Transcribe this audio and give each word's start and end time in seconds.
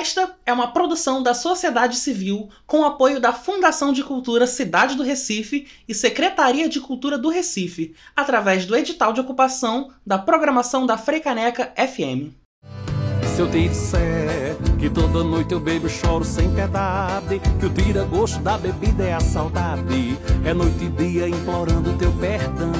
Esta 0.00 0.34
é 0.46 0.52
uma 0.52 0.72
produção 0.72 1.22
da 1.22 1.34
sociedade 1.34 1.98
civil 1.98 2.48
com 2.66 2.86
apoio 2.86 3.20
da 3.20 3.34
Fundação 3.34 3.92
de 3.92 4.02
Cultura 4.02 4.46
Cidade 4.46 4.94
do 4.94 5.02
Recife 5.02 5.66
e 5.86 5.94
Secretaria 5.94 6.70
de 6.70 6.80
Cultura 6.80 7.18
do 7.18 7.28
Recife, 7.28 7.94
através 8.16 8.64
do 8.64 8.74
edital 8.74 9.12
de 9.12 9.20
ocupação 9.20 9.90
da 10.06 10.16
programação 10.16 10.86
da 10.86 10.96
Freicaneca 10.96 11.74
FM. 11.76 12.32
Se 13.26 13.42
eu 13.42 13.50
te 13.50 13.68
disser 13.68 14.56
que 14.78 14.88
toda 14.88 15.22
noite 15.22 15.52
eu 15.52 15.60
bebo 15.60 15.86
e 15.86 15.90
choro 15.90 16.24
sem 16.24 16.50
piedade, 16.54 17.38
que 17.60 17.66
o 17.66 17.70
tira-gosto 17.70 18.40
da 18.40 18.56
bebida 18.56 19.04
é 19.04 19.12
a 19.12 19.20
saudade, 19.20 20.18
é 20.46 20.54
noite 20.54 20.82
e 20.82 20.88
dia 20.88 21.28
implorando 21.28 21.92
teu 21.98 22.12
perdão. 22.12 22.72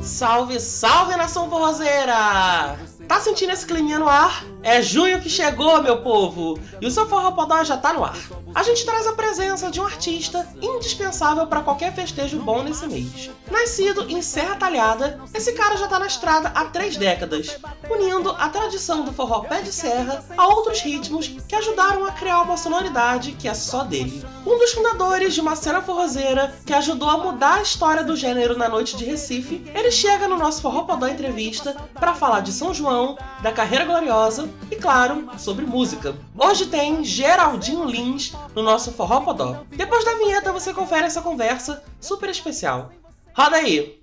Salve, 0.00 0.58
salve 0.58 1.14
nação 1.16 1.50
forrozeira! 1.50 2.78
Tá 3.06 3.18
sentindo 3.20 3.52
esse 3.52 3.66
climinha 3.66 3.98
no 3.98 4.08
ar? 4.08 4.44
É 4.62 4.82
junho 4.82 5.20
que 5.20 5.30
chegou, 5.30 5.82
meu 5.82 6.02
povo! 6.02 6.58
E 6.80 6.86
o 6.86 6.90
seu 6.90 7.08
Forró 7.08 7.30
Podó 7.32 7.64
já 7.64 7.78
tá 7.78 7.94
no 7.94 8.04
ar. 8.04 8.18
A 8.54 8.62
gente 8.62 8.84
traz 8.84 9.06
a 9.06 9.14
presença 9.14 9.70
de 9.70 9.80
um 9.80 9.84
artista 9.84 10.46
indispensável 10.60 11.46
para 11.46 11.62
qualquer 11.62 11.94
festejo 11.94 12.38
bom 12.40 12.62
nesse 12.62 12.86
mês. 12.86 13.30
Nascido 13.50 14.10
em 14.10 14.20
Serra 14.20 14.56
Talhada, 14.56 15.20
esse 15.32 15.52
cara 15.52 15.76
já 15.76 15.88
tá 15.88 15.98
na 15.98 16.06
estrada 16.06 16.52
há 16.54 16.66
três 16.66 16.96
décadas, 16.96 17.58
unindo 17.88 18.30
a 18.30 18.48
tradição 18.48 19.02
do 19.02 19.12
forró 19.12 19.40
pé 19.40 19.62
de 19.62 19.72
serra 19.72 20.22
a 20.36 20.48
outros 20.48 20.80
ritmos 20.80 21.28
que 21.28 21.54
ajudaram 21.54 22.04
a 22.04 22.12
criar 22.12 22.42
uma 22.42 22.56
sonoridade 22.56 23.32
que 23.32 23.48
é 23.48 23.54
só 23.54 23.84
dele. 23.84 24.24
Um 24.44 24.58
dos 24.58 24.72
fundadores 24.72 25.32
de 25.32 25.40
uma 25.40 25.56
cena 25.56 25.80
forrozeira 25.80 26.54
que 26.66 26.74
ajudou 26.74 27.08
a 27.08 27.18
mudar 27.18 27.54
a 27.54 27.62
história 27.62 28.04
do 28.04 28.16
gênero 28.16 28.58
na 28.58 28.68
noite 28.68 28.96
de 28.96 29.04
Recife, 29.04 29.62
ele 29.74 29.90
chega 29.90 30.28
no 30.28 30.36
nosso 30.36 30.60
Forró 30.60 30.82
Podó 30.82 31.06
Entrevista 31.06 31.76
para 31.94 32.14
falar 32.14 32.40
de 32.40 32.52
São 32.52 32.74
João, 32.74 33.16
da 33.42 33.52
carreira 33.52 33.84
gloriosa 33.84 34.49
e, 34.70 34.76
claro, 34.76 35.28
sobre 35.38 35.66
música. 35.66 36.16
Hoje 36.38 36.66
tem 36.66 37.04
Geraldinho 37.04 37.84
Lins 37.84 38.32
no 38.54 38.62
nosso 38.62 38.92
Forró 38.92 39.20
Podó. 39.20 39.64
Depois 39.70 40.04
da 40.04 40.14
vinheta 40.14 40.52
você 40.52 40.72
confere 40.72 41.06
essa 41.06 41.22
conversa 41.22 41.82
super 42.00 42.28
especial. 42.30 42.92
Roda 43.34 43.56
aí! 43.56 44.00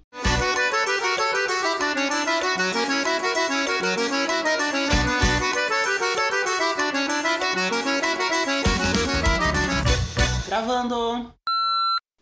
Gravando! 10.48 11.34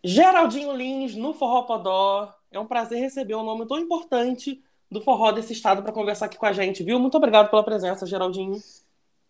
Geraldinho 0.04 0.72
Lins 0.76 1.14
no 1.14 1.34
Forró 1.34 1.62
Podó. 1.62 2.32
É 2.50 2.60
um 2.60 2.66
prazer 2.66 3.00
receber 3.00 3.34
um 3.34 3.44
nome 3.44 3.66
tão 3.66 3.78
importante 3.78 4.62
do 4.90 5.00
forró 5.00 5.32
desse 5.32 5.52
estado 5.52 5.82
para 5.82 5.92
conversar 5.92 6.26
aqui 6.26 6.36
com 6.36 6.46
a 6.46 6.52
gente, 6.52 6.82
viu? 6.82 6.98
Muito 6.98 7.16
obrigado 7.16 7.50
pela 7.50 7.64
presença, 7.64 8.06
Geraldinho. 8.06 8.60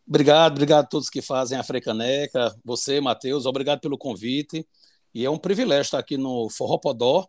Obrigado, 0.06 0.52
obrigado 0.52 0.84
a 0.84 0.88
todos 0.88 1.10
que 1.10 1.20
fazem 1.20 1.58
a 1.58 1.64
Frecaneca, 1.64 2.54
você, 2.64 3.00
Matheus, 3.00 3.44
obrigado 3.44 3.80
pelo 3.80 3.98
convite. 3.98 4.66
E 5.12 5.24
é 5.24 5.30
um 5.30 5.38
privilégio 5.38 5.82
estar 5.82 5.98
aqui 5.98 6.16
no 6.16 6.48
Forró 6.50 6.78
Podó 6.78 7.26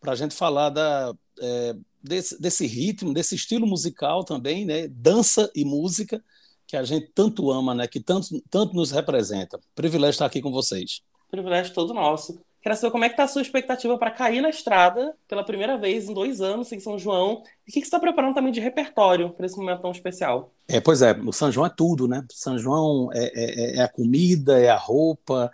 para 0.00 0.12
a 0.12 0.16
gente 0.16 0.34
falar 0.34 0.70
da, 0.70 1.12
é, 1.40 1.74
desse, 2.02 2.40
desse, 2.40 2.66
ritmo, 2.66 3.12
desse 3.12 3.34
estilo 3.34 3.66
musical 3.66 4.24
também, 4.24 4.64
né? 4.64 4.86
Dança 4.88 5.50
e 5.54 5.64
música, 5.64 6.22
que 6.66 6.76
a 6.76 6.84
gente 6.84 7.10
tanto 7.14 7.50
ama, 7.50 7.74
né? 7.74 7.86
Que 7.86 8.00
tanto, 8.00 8.40
tanto 8.48 8.74
nos 8.74 8.92
representa. 8.92 9.58
Privilégio 9.74 10.12
estar 10.12 10.26
aqui 10.26 10.40
com 10.40 10.52
vocês. 10.52 11.02
Privilégio 11.28 11.74
todo 11.74 11.92
nosso. 11.92 12.40
Quero 12.66 12.76
saber 12.76 12.90
como 12.90 13.04
é 13.04 13.08
que 13.08 13.12
está 13.12 13.22
a 13.22 13.28
sua 13.28 13.42
expectativa 13.42 13.96
para 13.96 14.10
cair 14.10 14.40
na 14.40 14.50
estrada 14.50 15.14
pela 15.28 15.44
primeira 15.44 15.78
vez 15.78 16.08
em 16.08 16.12
dois 16.12 16.40
anos 16.40 16.72
em 16.72 16.80
São 16.80 16.98
João. 16.98 17.44
E 17.64 17.70
o 17.70 17.72
que, 17.72 17.74
você 17.74 17.78
está 17.78 18.00
preparando 18.00 18.34
também 18.34 18.50
de 18.50 18.58
repertório 18.58 19.30
para 19.30 19.46
esse 19.46 19.56
momento 19.56 19.82
tão 19.82 19.92
especial? 19.92 20.52
É, 20.66 20.80
pois 20.80 21.00
é, 21.00 21.12
o 21.12 21.32
São 21.32 21.52
João 21.52 21.66
é 21.66 21.70
tudo, 21.70 22.08
né? 22.08 22.26
São 22.32 22.58
João 22.58 23.08
é, 23.12 23.30
é, 23.36 23.76
é 23.76 23.82
a 23.82 23.88
comida, 23.88 24.58
é 24.58 24.68
a 24.68 24.76
roupa, 24.76 25.48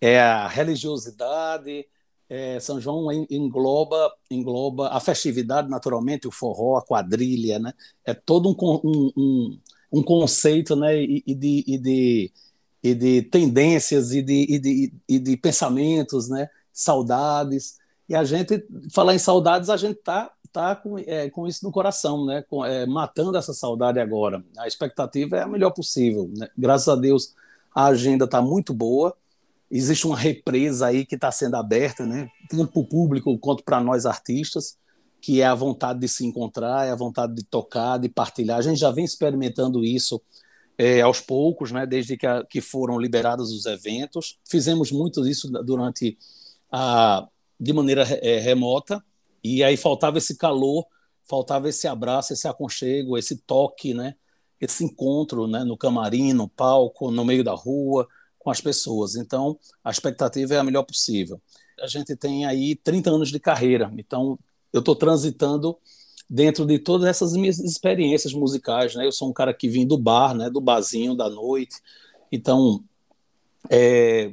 é 0.00 0.20
a 0.20 0.46
religiosidade. 0.46 1.84
É, 2.30 2.60
São 2.60 2.80
João 2.80 3.10
engloba, 3.28 4.12
engloba 4.30 4.86
a 4.90 5.00
festividade, 5.00 5.68
naturalmente, 5.68 6.28
o 6.28 6.30
forró, 6.30 6.76
a 6.76 6.86
quadrilha, 6.86 7.58
né? 7.58 7.72
É 8.04 8.14
todo 8.14 8.48
um, 8.48 8.80
um, 8.88 9.12
um, 9.16 9.58
um 9.94 10.02
conceito, 10.04 10.76
né? 10.76 10.96
E, 10.96 11.24
e 11.26 11.34
de, 11.34 11.64
e 11.66 11.76
de 11.76 12.32
e 12.82 12.94
de 12.94 13.22
tendências 13.22 14.12
e 14.12 14.20
de, 14.22 14.46
e 14.48 14.58
de, 14.58 14.92
e 15.08 15.18
de 15.18 15.36
pensamentos, 15.36 16.28
né? 16.28 16.48
saudades. 16.72 17.76
E 18.08 18.14
a 18.14 18.24
gente, 18.24 18.66
falar 18.92 19.14
em 19.14 19.18
saudades, 19.18 19.70
a 19.70 19.76
gente 19.76 19.98
está 19.98 20.30
tá 20.52 20.74
com, 20.74 20.98
é, 20.98 21.30
com 21.30 21.46
isso 21.46 21.64
no 21.64 21.70
coração, 21.70 22.26
né? 22.26 22.42
Com, 22.42 22.64
é, 22.64 22.84
matando 22.86 23.38
essa 23.38 23.54
saudade 23.54 24.00
agora. 24.00 24.44
A 24.58 24.66
expectativa 24.66 25.36
é 25.36 25.42
a 25.42 25.48
melhor 25.48 25.70
possível. 25.70 26.30
Né? 26.36 26.48
Graças 26.58 26.88
a 26.88 26.96
Deus, 26.96 27.34
a 27.74 27.86
agenda 27.86 28.24
está 28.24 28.42
muito 28.42 28.74
boa. 28.74 29.16
Existe 29.70 30.06
uma 30.06 30.16
represa 30.18 30.88
aí 30.88 31.06
que 31.06 31.14
está 31.14 31.30
sendo 31.30 31.56
aberta, 31.56 32.04
né? 32.04 32.28
tanto 32.50 32.66
para 32.66 32.80
o 32.80 32.86
público 32.86 33.38
quanto 33.38 33.62
para 33.62 33.80
nós 33.80 34.04
artistas, 34.04 34.76
que 35.20 35.40
é 35.40 35.46
a 35.46 35.54
vontade 35.54 36.00
de 36.00 36.08
se 36.08 36.26
encontrar, 36.26 36.86
é 36.86 36.90
a 36.90 36.96
vontade 36.96 37.34
de 37.34 37.44
tocar, 37.44 37.96
de 37.96 38.08
partilhar. 38.08 38.58
A 38.58 38.62
gente 38.62 38.78
já 38.78 38.90
vem 38.90 39.04
experimentando 39.04 39.82
isso 39.84 40.20
é, 40.76 41.00
aos 41.00 41.20
poucos, 41.20 41.70
né, 41.70 41.86
desde 41.86 42.16
que, 42.16 42.26
a, 42.26 42.44
que 42.44 42.60
foram 42.60 42.98
liberados 42.98 43.52
os 43.52 43.66
eventos. 43.66 44.38
Fizemos 44.48 44.90
muito 44.90 45.26
isso 45.26 45.50
durante 45.64 46.16
a, 46.70 47.26
de 47.58 47.72
maneira 47.72 48.02
é, 48.02 48.38
remota, 48.38 49.04
e 49.44 49.62
aí 49.62 49.76
faltava 49.76 50.18
esse 50.18 50.36
calor, 50.36 50.86
faltava 51.28 51.68
esse 51.68 51.86
abraço, 51.86 52.32
esse 52.32 52.48
aconchego, 52.48 53.18
esse 53.18 53.36
toque, 53.36 53.94
né, 53.94 54.14
esse 54.60 54.84
encontro 54.84 55.46
né, 55.46 55.64
no 55.64 55.76
camarim, 55.76 56.32
no 56.32 56.48
palco, 56.48 57.10
no 57.10 57.24
meio 57.24 57.44
da 57.44 57.52
rua, 57.52 58.06
com 58.38 58.50
as 58.50 58.60
pessoas. 58.60 59.16
Então, 59.16 59.58
a 59.84 59.90
expectativa 59.90 60.54
é 60.54 60.58
a 60.58 60.64
melhor 60.64 60.84
possível. 60.84 61.40
A 61.80 61.86
gente 61.86 62.16
tem 62.16 62.44
aí 62.44 62.76
30 62.76 63.10
anos 63.10 63.30
de 63.30 63.40
carreira, 63.40 63.92
então 63.96 64.38
eu 64.72 64.80
estou 64.80 64.94
transitando 64.94 65.76
dentro 66.34 66.64
de 66.64 66.78
todas 66.78 67.06
essas 67.06 67.34
minhas 67.34 67.58
experiências 67.58 68.32
musicais, 68.32 68.94
né? 68.94 69.04
Eu 69.04 69.12
sou 69.12 69.28
um 69.28 69.34
cara 69.34 69.52
que 69.52 69.68
vim 69.68 69.86
do 69.86 69.98
bar, 69.98 70.34
né? 70.34 70.48
Do 70.48 70.62
barzinho 70.62 71.14
da 71.14 71.28
noite. 71.28 71.76
Então, 72.32 72.82
é, 73.68 74.32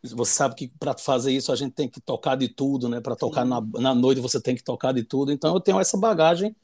você 0.00 0.30
sabe 0.30 0.54
que 0.54 0.68
para 0.68 0.96
fazer 0.96 1.32
isso 1.32 1.50
a 1.50 1.56
gente 1.56 1.72
tem 1.72 1.88
que 1.88 2.00
tocar 2.00 2.36
de 2.36 2.46
tudo, 2.46 2.88
né? 2.88 3.00
Para 3.00 3.16
tocar 3.16 3.44
na, 3.44 3.60
na, 3.60 3.92
noite 3.92 4.20
você 4.20 4.40
tem 4.40 4.54
que 4.54 4.62
tocar 4.62 4.92
de 4.92 5.02
tudo. 5.02 5.32
Então, 5.32 5.52
eu 5.52 5.60
tenho 5.60 5.80
essa 5.80 5.98
bagagem 5.98 6.54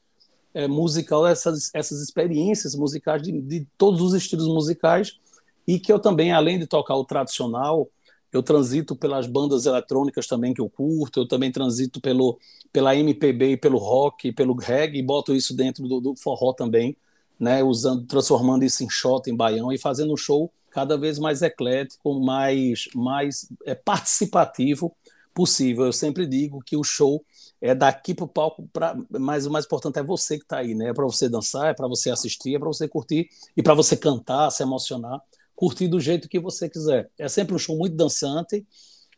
é, 0.53 0.69
musical, 0.69 1.27
essas, 1.27 1.69
essas 1.73 2.01
experiências 2.01 2.73
musicais 2.73 3.21
de, 3.21 3.41
de 3.41 3.67
todos 3.77 4.01
os 4.01 4.13
estilos 4.13 4.47
musicais 4.47 5.19
e 5.67 5.77
que 5.77 5.91
eu 5.91 5.99
também, 5.99 6.31
além 6.31 6.57
de 6.57 6.65
tocar 6.65 6.95
o 6.95 7.03
tradicional, 7.03 7.89
eu 8.37 8.43
transito 8.43 8.95
pelas 8.95 9.27
bandas 9.27 9.65
eletrônicas 9.65 10.27
também 10.27 10.53
que 10.53 10.61
eu 10.61 10.69
curto, 10.69 11.21
eu 11.21 11.27
também 11.27 11.51
transito 11.51 11.99
pelo, 11.99 12.39
pela 12.71 12.95
MPB 12.95 13.57
pelo 13.57 13.77
rock, 13.77 14.31
pelo 14.31 14.53
reggae, 14.53 14.99
e 14.99 15.03
boto 15.03 15.35
isso 15.35 15.55
dentro 15.55 15.87
do, 15.87 15.99
do 15.99 16.15
forró 16.15 16.53
também, 16.53 16.95
né, 17.39 17.63
usando, 17.63 18.05
transformando 18.05 18.63
isso 18.63 18.83
em 18.83 18.89
shot, 18.89 19.29
em 19.29 19.35
baião 19.35 19.71
e 19.71 19.77
fazendo 19.77 20.13
um 20.13 20.17
show 20.17 20.51
cada 20.69 20.97
vez 20.97 21.17
mais 21.17 21.41
eclético, 21.41 22.19
mais, 22.19 22.87
mais 22.93 23.49
é, 23.65 23.73
participativo 23.73 24.95
possível. 25.33 25.85
Eu 25.85 25.93
sempre 25.93 26.25
digo 26.27 26.61
que 26.63 26.77
o 26.77 26.83
show 26.83 27.23
é 27.59 27.73
daqui 27.73 28.13
para 28.13 28.25
o 28.25 28.27
palco, 28.27 28.69
pra, 28.71 28.95
mas 29.09 29.47
o 29.47 29.51
mais 29.51 29.65
importante 29.65 29.97
é 29.97 30.03
você 30.03 30.37
que 30.37 30.43
está 30.43 30.57
aí, 30.57 30.75
né? 30.75 30.89
É 30.89 30.93
para 30.93 31.05
você 31.05 31.27
dançar, 31.27 31.71
é 31.71 31.73
para 31.73 31.87
você 31.87 32.11
assistir, 32.11 32.55
é 32.55 32.59
para 32.59 32.67
você 32.67 32.87
curtir 32.87 33.27
e 33.55 33.63
para 33.63 33.73
você 33.73 33.97
cantar, 33.97 34.51
se 34.51 34.61
emocionar 34.61 35.21
curtir 35.57 35.87
do 35.87 35.99
jeito 35.99 36.29
que 36.29 36.39
você 36.39 36.69
quiser. 36.69 37.09
É 37.17 37.27
sempre 37.27 37.55
um 37.55 37.57
show 37.57 37.75
muito 37.75 37.95
dançante 37.95 38.65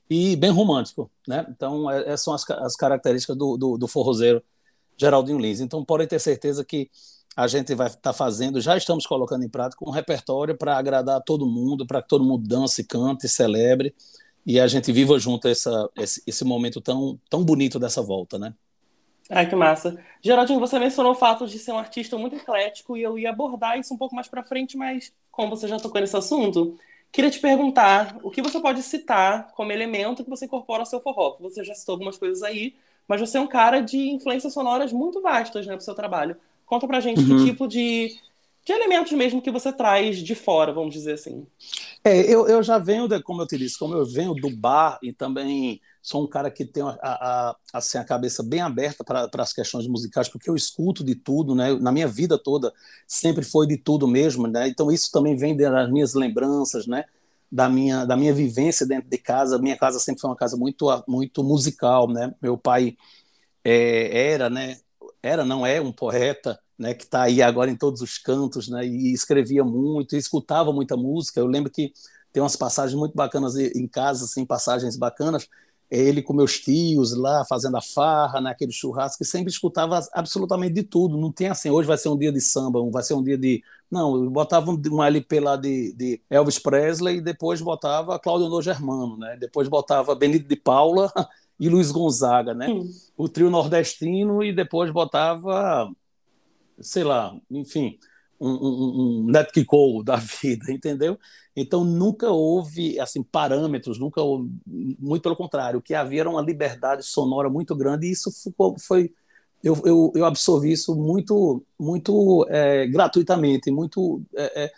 e 0.10 0.38
bem 0.38 0.50
romântico, 0.50 1.12
né? 1.28 1.46
Então, 1.50 1.92
é, 1.92 2.00
essas 2.08 2.22
são 2.22 2.34
as, 2.34 2.50
as 2.50 2.76
características 2.78 3.38
do, 3.38 3.58
do, 3.58 3.78
do 3.78 3.88
forrozeiro 3.88 4.42
Geraldinho 4.98 5.38
Lins. 5.38 5.60
Então, 5.60 5.84
podem 5.84 6.08
ter 6.08 6.18
certeza 6.18 6.64
que 6.64 6.90
a 7.36 7.46
gente 7.46 7.76
vai 7.76 7.88
estar 7.88 8.00
tá 8.00 8.14
fazendo, 8.14 8.62
já 8.62 8.78
estamos 8.78 9.06
colocando 9.06 9.44
em 9.44 9.50
prática 9.50 9.88
um 9.88 9.92
repertório 9.92 10.58
para 10.58 10.78
agradar 10.78 11.22
todo 11.22 11.46
mundo, 11.46 11.86
para 11.86 12.02
que 12.02 12.08
todo 12.08 12.24
mundo 12.24 12.47
dance, 12.47 12.84
cante, 12.85 13.28
celebre 13.28 13.94
e 14.46 14.59
a 14.59 14.68
gente 14.68 14.92
viva 14.94 15.20
junto 15.20 15.47
essa, 15.47 15.90
esse, 15.97 16.24
esse 16.26 16.46
momento 16.46 16.80
tão, 16.80 17.20
tão 17.30 17.44
bonito 17.44 17.78
dessa 17.78 18.02
volta, 18.02 18.40
né? 18.40 18.56
Ai, 19.29 19.47
que 19.47 19.55
massa. 19.55 20.03
Geraldinho, 20.22 20.59
você 20.59 20.79
mencionou 20.79 21.11
o 21.11 21.16
fato 21.16 21.46
de 21.46 21.59
ser 21.59 21.72
um 21.72 21.78
artista 21.78 22.17
muito 22.17 22.35
eclético 22.35 22.97
e 22.97 23.03
eu 23.03 23.17
ia 23.17 23.29
abordar 23.29 23.78
isso 23.78 23.93
um 23.93 23.97
pouco 23.97 24.16
mais 24.16 24.28
para 24.28 24.43
frente, 24.43 24.76
mas 24.76 25.14
como 25.31 25.52
você 25.52 25.67
já 25.67 25.78
tocou 25.78 26.02
nesse 26.02 26.17
assunto, 26.17 26.78
queria 27.11 27.29
te 27.29 27.40
perguntar 27.40 28.17
o 28.23 28.31
que 28.31 28.41
você 28.41 28.59
pode 28.59 28.81
citar 28.81 29.52
como 29.52 29.72
elemento 29.72 30.23
que 30.23 30.29
você 30.29 30.46
incorpora 30.46 30.81
ao 30.81 30.85
seu 30.85 30.99
forró. 30.99 31.37
Você 31.41 31.64
já 31.64 31.76
citou 31.76 31.93
algumas 31.93 32.17
coisas 32.17 32.41
aí, 32.41 32.73
mas 33.08 33.22
você 33.22 33.37
é 33.37 33.41
um 33.41 33.47
cara 33.47 33.81
de 33.81 34.09
influências 34.09 34.52
sonoras 34.52 34.91
muito 34.91 35.22
vastas 35.22 35.66
né, 35.67 35.73
para 35.73 35.82
o 35.82 35.85
seu 35.85 35.93
trabalho. 35.93 36.35
Conta 36.66 36.87
pra 36.87 36.99
gente 36.99 37.22
uhum. 37.22 37.37
que 37.37 37.46
tipo 37.46 37.67
de, 37.67 38.09
de 38.66 38.73
elementos 38.73 39.11
mesmo 39.14 39.43
que 39.43 39.52
você 39.52 39.72
traz 39.72 40.17
de 40.17 40.34
fora, 40.34 40.73
vamos 40.73 40.93
dizer 40.93 41.14
assim. 41.14 41.46
É, 42.03 42.20
eu, 42.22 42.47
eu 42.47 42.64
já 42.64 42.79
venho, 42.79 43.08
de, 43.08 43.22
como 43.22 43.43
eu 43.43 43.47
te 43.47 43.58
disse, 43.59 43.78
como 43.78 43.93
eu 43.93 44.05
venho 44.05 44.34
do 44.34 44.49
bar 44.49 44.97
e 45.03 45.14
também 45.14 45.79
sou 46.09 46.23
um 46.23 46.28
cara 46.28 46.50
que 46.50 46.66
tem 46.66 46.82
a, 46.82 46.97
a, 47.03 47.56
assim, 47.72 48.00
a 48.00 48.03
cabeça 48.03 48.41
bem 48.41 48.61
aberta 48.61 49.03
para 49.03 49.29
as 49.38 49.53
questões 49.53 49.88
musicais, 49.88 50.28
porque 50.28 50.50
eu 50.50 50.56
escuto 50.56 51.03
de 51.03 51.14
tudo, 51.14 51.53
né? 51.53 51.73
Na 51.76 51.91
minha 51.91 52.08
vida 52.08 52.35
toda 52.35 52.73
sempre 53.08 53.46
foi 53.46 53.67
de 53.67 53.78
tudo 53.78 54.08
mesmo, 54.08 54.47
né? 54.47 54.67
Então 54.67 54.91
isso 54.91 55.11
também 55.11 55.38
vem 55.38 55.56
das 55.56 55.91
minhas 55.91 56.16
lembranças, 56.16 56.88
né? 56.88 57.06
Da 57.52 57.70
minha, 57.70 58.06
da 58.06 58.17
minha 58.17 58.34
vivência 58.34 58.88
dentro 58.88 59.08
de 59.08 59.17
casa. 59.20 59.59
Minha 59.59 59.78
casa 59.78 60.00
sempre 60.00 60.22
foi 60.22 60.32
uma 60.32 60.35
casa 60.35 60.58
muito, 60.58 60.88
muito 61.08 61.44
musical, 61.44 62.08
né? 62.08 62.34
Meu 62.41 62.58
pai 62.58 62.97
é, 63.64 64.32
era, 64.32 64.50
né? 64.50 64.79
Era, 65.22 65.46
não 65.46 65.64
é, 65.66 65.79
um 65.79 65.91
poeta, 65.91 66.59
né, 66.78 66.94
que 66.94 67.03
está 67.03 67.23
aí 67.23 67.41
agora 67.41 67.70
em 67.70 67.76
todos 67.76 68.02
os 68.02 68.17
cantos, 68.17 68.70
né, 68.70 68.85
e 68.85 69.11
escrevia 69.14 69.66
muito, 69.66 70.16
e 70.16 70.17
escutava 70.17 70.72
muita 70.72 70.96
música. 70.96 71.40
Eu 71.40 71.47
lembro 71.47 71.70
que 71.70 71.91
tem 72.32 72.41
umas 72.41 72.56
passagens 72.56 72.97
muito 72.97 73.16
bacanas 73.16 73.56
em 73.58 73.88
casa, 73.88 74.26
assim, 74.26 74.46
passagens 74.46 74.96
bacanas. 74.96 75.47
Ele 75.90 76.22
com 76.22 76.34
meus 76.34 76.59
tios 76.59 77.16
lá 77.16 77.44
fazendo 77.46 77.78
a 77.78 77.82
farra, 77.82 78.40
naquele 78.40 78.72
churrasco, 78.72 79.18
que 79.20 79.26
sempre 79.26 79.52
escutava 79.52 80.00
absolutamente 80.14 80.74
de 80.74 80.84
tudo. 80.84 81.18
Não 81.18 81.32
tem 81.32 81.47
assim, 81.47 81.70
hoje 81.70 81.88
vai 81.88 81.97
ser 81.97 82.09
um 82.09 82.18
dia 82.18 82.32
de 82.32 82.41
samba, 82.41 82.80
vai 82.91 83.03
ser 83.03 83.14
um 83.16 83.24
dia 83.24 83.38
de. 83.38 83.64
Não, 83.90 84.24
eu 84.24 84.30
botava 84.30 84.70
um, 84.72 84.82
um 84.91 85.03
LP 85.03 85.40
lá 85.40 85.56
de, 85.56 85.94
de, 85.94 86.22
Elvis 86.30 86.59
Presley 86.59 87.18
e 87.18 87.22
depois 87.22 87.59
botava 87.59 88.20
Cláudio 88.20 88.50
No 88.50 88.62
Germano, 88.62 89.18
né? 89.18 89.36
Depois 89.40 89.68
botava 89.68 90.14
Benito 90.14 90.47
de 90.47 90.56
Paula 90.56 91.12
e 91.59 91.68
Luiz 91.70 91.92
Gonzaga, 91.92 92.53
né? 92.53 92.70
Hum. 92.70 92.90
O 93.18 93.28
trio 93.28 93.50
nordestino 93.50 94.44
e 94.44 94.53
depois 94.53 94.92
botava 94.92 95.92
sei 96.82 97.03
lá, 97.03 97.35
enfim, 97.50 97.97
um, 98.40 99.28
um, 99.28 99.66
Cole 99.66 100.03
da 100.03 100.16
vida, 100.16 100.70
entendeu? 100.72 101.18
Então 101.56 101.84
nunca 101.84 102.30
houve 102.30 103.00
assim 103.00 103.22
parâmetros, 103.22 104.00
nunca 104.00 104.22
houve, 104.22 104.50
muito 104.66 105.22
pelo 105.22 105.36
contrário, 105.36 105.80
o 105.80 105.82
que 105.82 105.94
havia 105.94 106.22
era 106.22 106.30
uma 106.30 106.41
liberdade 106.41 107.03
sonora 107.03 107.50
muito 107.50 107.76
grande 107.76 108.08
e 108.08 108.12
isso 108.12 108.32
foi, 108.32 108.74
foi 108.80 109.14
eu, 109.64 109.76
eu, 109.86 110.12
eu, 110.16 110.26
absorvi 110.26 110.72
isso 110.72 110.96
muito 110.96 111.64
muito 111.78 112.46
é, 112.50 112.88
gratuitamente, 112.88 113.70
muito 113.72 114.22
é, 114.36 114.64
é, 114.64 114.72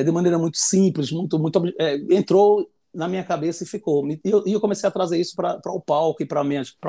é 0.00 0.04
de 0.04 0.12
maneira 0.12 0.38
muito 0.38 0.58
simples, 0.58 1.10
muito 1.10 1.38
muito 1.38 1.62
é, 1.78 1.96
entrou 2.10 2.68
na 2.94 3.08
minha 3.08 3.24
cabeça 3.24 3.64
e 3.64 3.66
ficou. 3.66 4.06
E 4.08 4.20
eu, 4.24 4.44
eu 4.46 4.60
comecei 4.60 4.88
a 4.88 4.92
trazer 4.92 5.18
isso 5.18 5.34
para 5.34 5.72
o 5.72 5.80
palco 5.80 6.22
e 6.22 6.26
para 6.26 6.42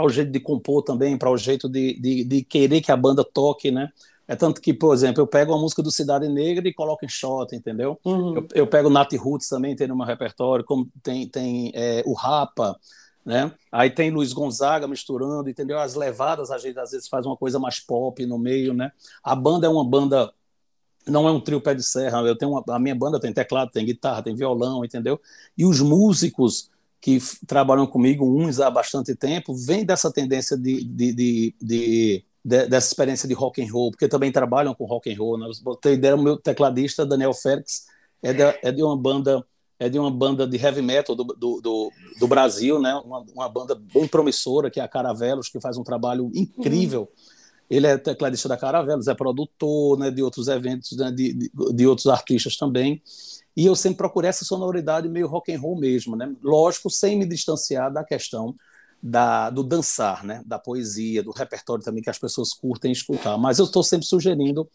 o 0.03 0.09
jeito 0.09 0.31
de 0.31 0.39
compor 0.39 0.83
também, 0.83 1.17
para 1.17 1.31
o 1.31 1.37
jeito 1.37 1.67
de, 1.67 1.99
de, 1.99 2.23
de, 2.23 2.43
querer 2.43 2.81
que 2.81 2.91
a 2.91 2.97
banda 2.97 3.23
toque, 3.23 3.71
né? 3.71 3.89
É 4.27 4.35
tanto 4.35 4.59
que, 4.59 4.73
por 4.73 4.93
exemplo, 4.93 5.21
eu 5.21 5.27
pego 5.27 5.53
a 5.53 5.57
música 5.57 5.83
do 5.83 5.91
Cidade 5.91 6.27
Negra 6.27 6.67
e 6.67 6.73
coloco 6.73 7.05
em 7.05 7.09
shot, 7.09 7.55
entendeu? 7.55 7.99
Uhum. 8.03 8.35
Eu, 8.35 8.47
eu, 8.55 8.67
pego 8.67 8.89
Nat 8.89 9.13
Roots 9.13 9.47
também, 9.47 9.75
tem 9.75 9.87
no 9.87 9.95
meu 9.95 10.05
repertório, 10.05 10.65
como 10.65 10.87
tem, 11.03 11.27
tem 11.27 11.71
é, 11.75 12.01
o 12.05 12.13
Rapa, 12.13 12.75
né? 13.23 13.51
Aí 13.71 13.89
tem 13.89 14.11
Luiz 14.11 14.33
Gonzaga 14.33 14.87
misturando, 14.87 15.49
entendeu? 15.49 15.79
As 15.79 15.95
levadas 15.95 16.51
a 16.51 16.57
gente 16.57 16.79
às 16.79 16.91
vezes 16.91 17.07
faz 17.07 17.25
uma 17.25 17.37
coisa 17.37 17.59
mais 17.59 17.79
pop 17.79 18.25
no 18.25 18.37
meio, 18.37 18.73
né? 18.73 18.91
A 19.23 19.35
banda 19.35 19.67
é 19.67 19.69
uma 19.69 19.83
banda 19.83 20.31
não 21.07 21.27
é 21.27 21.31
um 21.31 21.39
trio 21.39 21.61
pé 21.61 21.75
de 21.75 21.83
serra, 21.83 22.21
eu 22.21 22.35
tenho 22.35 22.51
uma, 22.51 22.63
a 22.67 22.79
minha 22.79 22.95
banda 22.95 23.19
tem 23.19 23.31
teclado, 23.31 23.71
tem 23.71 23.85
guitarra, 23.85 24.23
tem 24.23 24.35
violão, 24.35 24.83
entendeu? 24.83 25.21
E 25.57 25.65
os 25.65 25.79
músicos 25.79 26.69
que 26.99 27.19
trabalham 27.45 27.85
comigo, 27.85 28.25
uns 28.25 28.59
há 28.59 28.69
bastante 28.71 29.15
tempo, 29.15 29.53
vêm 29.53 29.85
dessa 29.85 30.11
tendência 30.11 30.57
de, 30.57 30.83
de, 30.83 31.13
de, 31.13 31.55
de 31.61 32.25
de, 32.45 32.67
dessa 32.67 32.87
experiência 32.87 33.27
de 33.27 33.33
rock 33.33 33.59
and 33.59 33.71
roll, 33.71 33.89
porque 33.89 34.07
também 34.07 34.31
trabalham 34.31 34.75
com 34.75 34.85
rock 34.85 35.11
and 35.11 35.17
roll. 35.17 35.35
Né? 35.35 35.47
Ideia, 35.91 36.15
o 36.15 36.21
meu 36.21 36.37
tecladista 36.37 37.03
Daniel 37.03 37.33
Félix 37.33 37.87
é 38.21 38.31
de, 38.31 38.43
é 38.61 38.71
de 38.71 38.83
uma 38.83 38.95
banda 38.95 39.43
é 39.77 39.89
de 39.89 39.99
uma 39.99 40.09
banda 40.09 40.47
de 40.47 40.55
heavy 40.55 40.81
metal 40.81 41.13
do, 41.17 41.25
do, 41.25 41.59
do, 41.59 41.91
do 42.17 42.27
Brasil, 42.29 42.79
né? 42.79 42.95
Uma, 43.03 43.25
uma, 43.35 43.49
banda 43.49 43.75
bem 43.75 44.07
promissora 44.07 44.71
que 44.71 44.79
é 44.79 44.83
a 44.83 44.87
Caravelos, 44.87 45.49
que 45.49 45.59
faz 45.59 45.75
um 45.75 45.83
trabalho 45.83 46.31
incrível. 46.33 47.01
Uhum. 47.01 47.07
Ele 47.69 47.87
é 47.87 47.97
tecladista 47.97 48.47
da 48.47 48.55
Caravelos, 48.55 49.09
é 49.09 49.13
produtor, 49.13 49.99
né? 49.99 50.09
De 50.09 50.23
outros 50.23 50.47
eventos, 50.47 50.95
né? 50.97 51.11
de, 51.11 51.33
de, 51.33 51.51
de 51.73 51.85
outros 51.85 52.07
artistas 52.07 52.55
também. 52.55 53.01
E 53.57 53.65
eu 53.65 53.75
sempre 53.75 53.97
procurei 53.97 54.29
essa 54.29 54.45
sonoridade 54.45 55.09
meio 55.09 55.27
rock 55.27 55.53
and 55.53 55.59
roll 55.59 55.77
mesmo, 55.77 56.15
né? 56.15 56.33
Lógico, 56.41 56.89
sem 56.89 57.17
me 57.17 57.25
distanciar 57.25 57.91
da 57.91 58.01
questão 58.01 58.55
da, 59.01 59.49
do 59.49 59.63
dançar, 59.63 60.23
né? 60.23 60.41
da 60.45 60.57
poesia, 60.57 61.21
do 61.21 61.31
repertório 61.31 61.83
também 61.83 62.01
que 62.01 62.09
as 62.09 62.19
pessoas 62.19 62.53
curtem 62.53 62.91
escutar. 62.91 63.37
Mas 63.37 63.59
eu 63.59 63.65
estou 63.65 63.83
sempre 63.83 64.05
sugerindo 64.05 64.67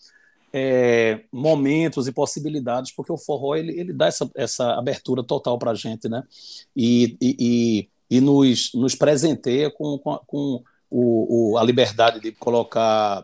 é, 0.53 1.25
momentos 1.33 2.09
e 2.09 2.13
possibilidades, 2.13 2.93
porque 2.93 3.13
o 3.13 3.19
forró 3.19 3.55
ele, 3.55 3.79
ele 3.79 3.93
dá 3.93 4.07
essa, 4.07 4.31
essa 4.35 4.73
abertura 4.75 5.23
total 5.23 5.59
para 5.59 5.71
a 5.71 5.75
gente, 5.75 6.09
né? 6.09 6.23
E, 6.77 7.17
e, 7.21 7.89
e, 8.11 8.21
nos, 8.21 8.73
nos 8.75 8.95
presenteia 8.95 9.71
com, 9.71 9.99
com, 9.99 10.19
com 10.27 10.63
o, 10.91 11.53
o, 11.53 11.59
a 11.59 11.63
liberdade 11.63 12.21
de 12.21 12.33
colocar 12.33 13.23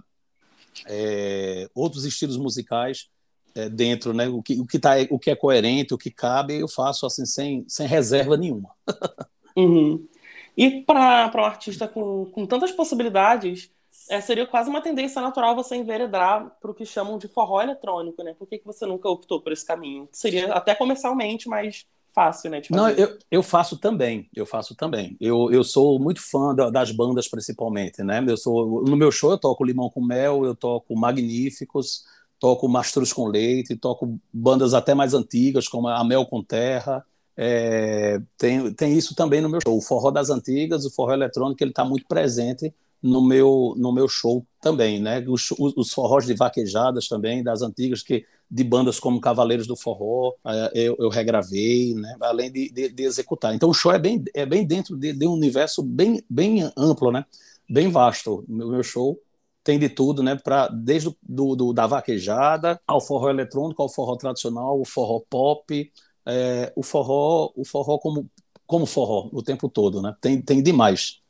é, 0.86 1.68
outros 1.74 2.04
estilos 2.04 2.36
musicais 2.36 3.08
é, 3.54 3.68
dentro, 3.68 4.12
né? 4.12 4.28
O 4.28 4.40
que, 4.40 4.60
o, 4.60 4.66
que 4.66 4.78
tá, 4.78 4.94
o 5.10 5.18
que 5.18 5.30
é 5.30 5.34
coerente, 5.34 5.94
o 5.94 5.98
que 5.98 6.10
cabe, 6.10 6.60
eu 6.60 6.68
faço 6.68 7.06
assim 7.06 7.26
sem, 7.26 7.64
sem 7.66 7.88
reserva 7.88 8.36
nenhuma. 8.36 8.70
uhum. 9.56 10.06
E 10.56 10.82
para 10.82 11.30
um 11.34 11.44
artista 11.44 11.86
com, 11.86 12.26
com 12.26 12.46
tantas 12.46 12.72
possibilidades, 12.72 13.70
é, 14.08 14.20
seria 14.20 14.46
quase 14.46 14.70
uma 14.70 14.80
tendência 14.80 15.20
natural 15.20 15.54
você 15.54 15.76
enveredar 15.76 16.56
para 16.60 16.70
o 16.70 16.74
que 16.74 16.86
chamam 16.86 17.18
de 17.18 17.28
forró 17.28 17.60
eletrônico, 17.60 18.22
né? 18.22 18.34
Por 18.38 18.46
que, 18.46 18.58
que 18.58 18.66
você 18.66 18.86
nunca 18.86 19.08
optou 19.08 19.40
por 19.40 19.52
esse 19.52 19.66
caminho? 19.66 20.08
Seria 20.12 20.52
até 20.52 20.74
comercialmente 20.74 21.48
mais 21.48 21.84
fácil, 22.14 22.50
né? 22.50 22.62
Não, 22.70 22.88
eu, 22.88 23.18
eu 23.30 23.42
faço 23.42 23.76
também, 23.76 24.30
eu 24.34 24.46
faço 24.46 24.74
também. 24.74 25.16
Eu, 25.20 25.52
eu 25.52 25.62
sou 25.62 25.98
muito 25.98 26.22
fã 26.22 26.54
da, 26.54 26.70
das 26.70 26.90
bandas, 26.90 27.28
principalmente, 27.28 28.02
né? 28.02 28.24
Eu 28.26 28.38
sou, 28.38 28.82
no 28.84 28.96
meu 28.96 29.12
show 29.12 29.32
eu 29.32 29.38
toco 29.38 29.62
Limão 29.62 29.90
com 29.90 30.02
Mel, 30.02 30.44
eu 30.46 30.54
toco 30.54 30.96
Magníficos, 30.96 32.04
toco 32.38 32.68
Mastruz 32.68 33.12
com 33.12 33.26
Leite, 33.26 33.76
toco 33.76 34.18
bandas 34.32 34.72
até 34.72 34.94
mais 34.94 35.12
antigas, 35.12 35.68
como 35.68 35.88
a 35.88 36.02
Mel 36.04 36.24
com 36.24 36.42
Terra, 36.42 37.04
é, 37.36 38.20
tem, 38.38 38.72
tem 38.72 38.96
isso 38.96 39.14
também 39.14 39.40
no 39.40 39.48
meu 39.48 39.60
show. 39.60 39.76
O 39.76 39.82
forró 39.82 40.10
das 40.10 40.30
antigas, 40.30 40.84
o 40.84 40.90
forró 40.90 41.12
eletrônico, 41.12 41.62
ele 41.62 41.70
está 41.70 41.84
muito 41.84 42.06
presente 42.06 42.72
no 43.02 43.20
meu, 43.26 43.74
no 43.76 43.92
meu 43.92 44.08
show 44.08 44.46
também, 44.60 45.00
né? 45.00 45.24
Os, 45.28 45.50
os 45.58 45.92
forrós 45.92 46.26
de 46.26 46.34
vaquejadas 46.34 47.08
também, 47.08 47.42
das 47.42 47.62
antigas, 47.62 48.02
que 48.02 48.24
de 48.50 48.64
bandas 48.64 49.00
como 49.00 49.20
Cavaleiros 49.20 49.66
do 49.66 49.76
Forró, 49.76 50.34
é, 50.46 50.70
eu, 50.74 50.96
eu 50.98 51.08
regravei, 51.08 51.94
né? 51.94 52.16
Além 52.20 52.50
de, 52.50 52.70
de, 52.70 52.88
de, 52.88 53.02
executar. 53.02 53.54
Então 53.54 53.68
o 53.68 53.74
show 53.74 53.92
é 53.92 53.98
bem, 53.98 54.24
é 54.34 54.46
bem 54.46 54.64
dentro 54.64 54.96
de, 54.96 55.12
de 55.12 55.26
um 55.26 55.32
universo 55.32 55.82
bem, 55.82 56.22
bem 56.28 56.70
amplo, 56.76 57.10
né? 57.10 57.24
Bem 57.68 57.90
vasto. 57.90 58.44
O 58.48 58.52
meu, 58.52 58.82
show 58.82 59.20
tem 59.64 59.78
de 59.78 59.88
tudo, 59.88 60.22
né? 60.22 60.36
Pra, 60.36 60.68
desde 60.68 61.14
do, 61.22 61.56
do, 61.56 61.72
da 61.72 61.86
vaquejada 61.86 62.80
ao 62.86 63.00
forró 63.00 63.30
eletrônico, 63.30 63.82
ao 63.82 63.88
forró 63.88 64.16
tradicional, 64.16 64.80
o 64.80 64.84
forró 64.84 65.20
pop, 65.28 65.92
é, 66.26 66.72
o 66.74 66.82
forró, 66.82 67.52
o 67.54 67.64
forró 67.64 67.98
como, 67.98 68.28
como 68.66 68.84
forró 68.84 69.30
o 69.32 69.42
tempo 69.42 69.68
todo, 69.68 70.02
né? 70.02 70.14
Tem, 70.20 70.40
tem 70.42 70.62
demais. 70.62 71.20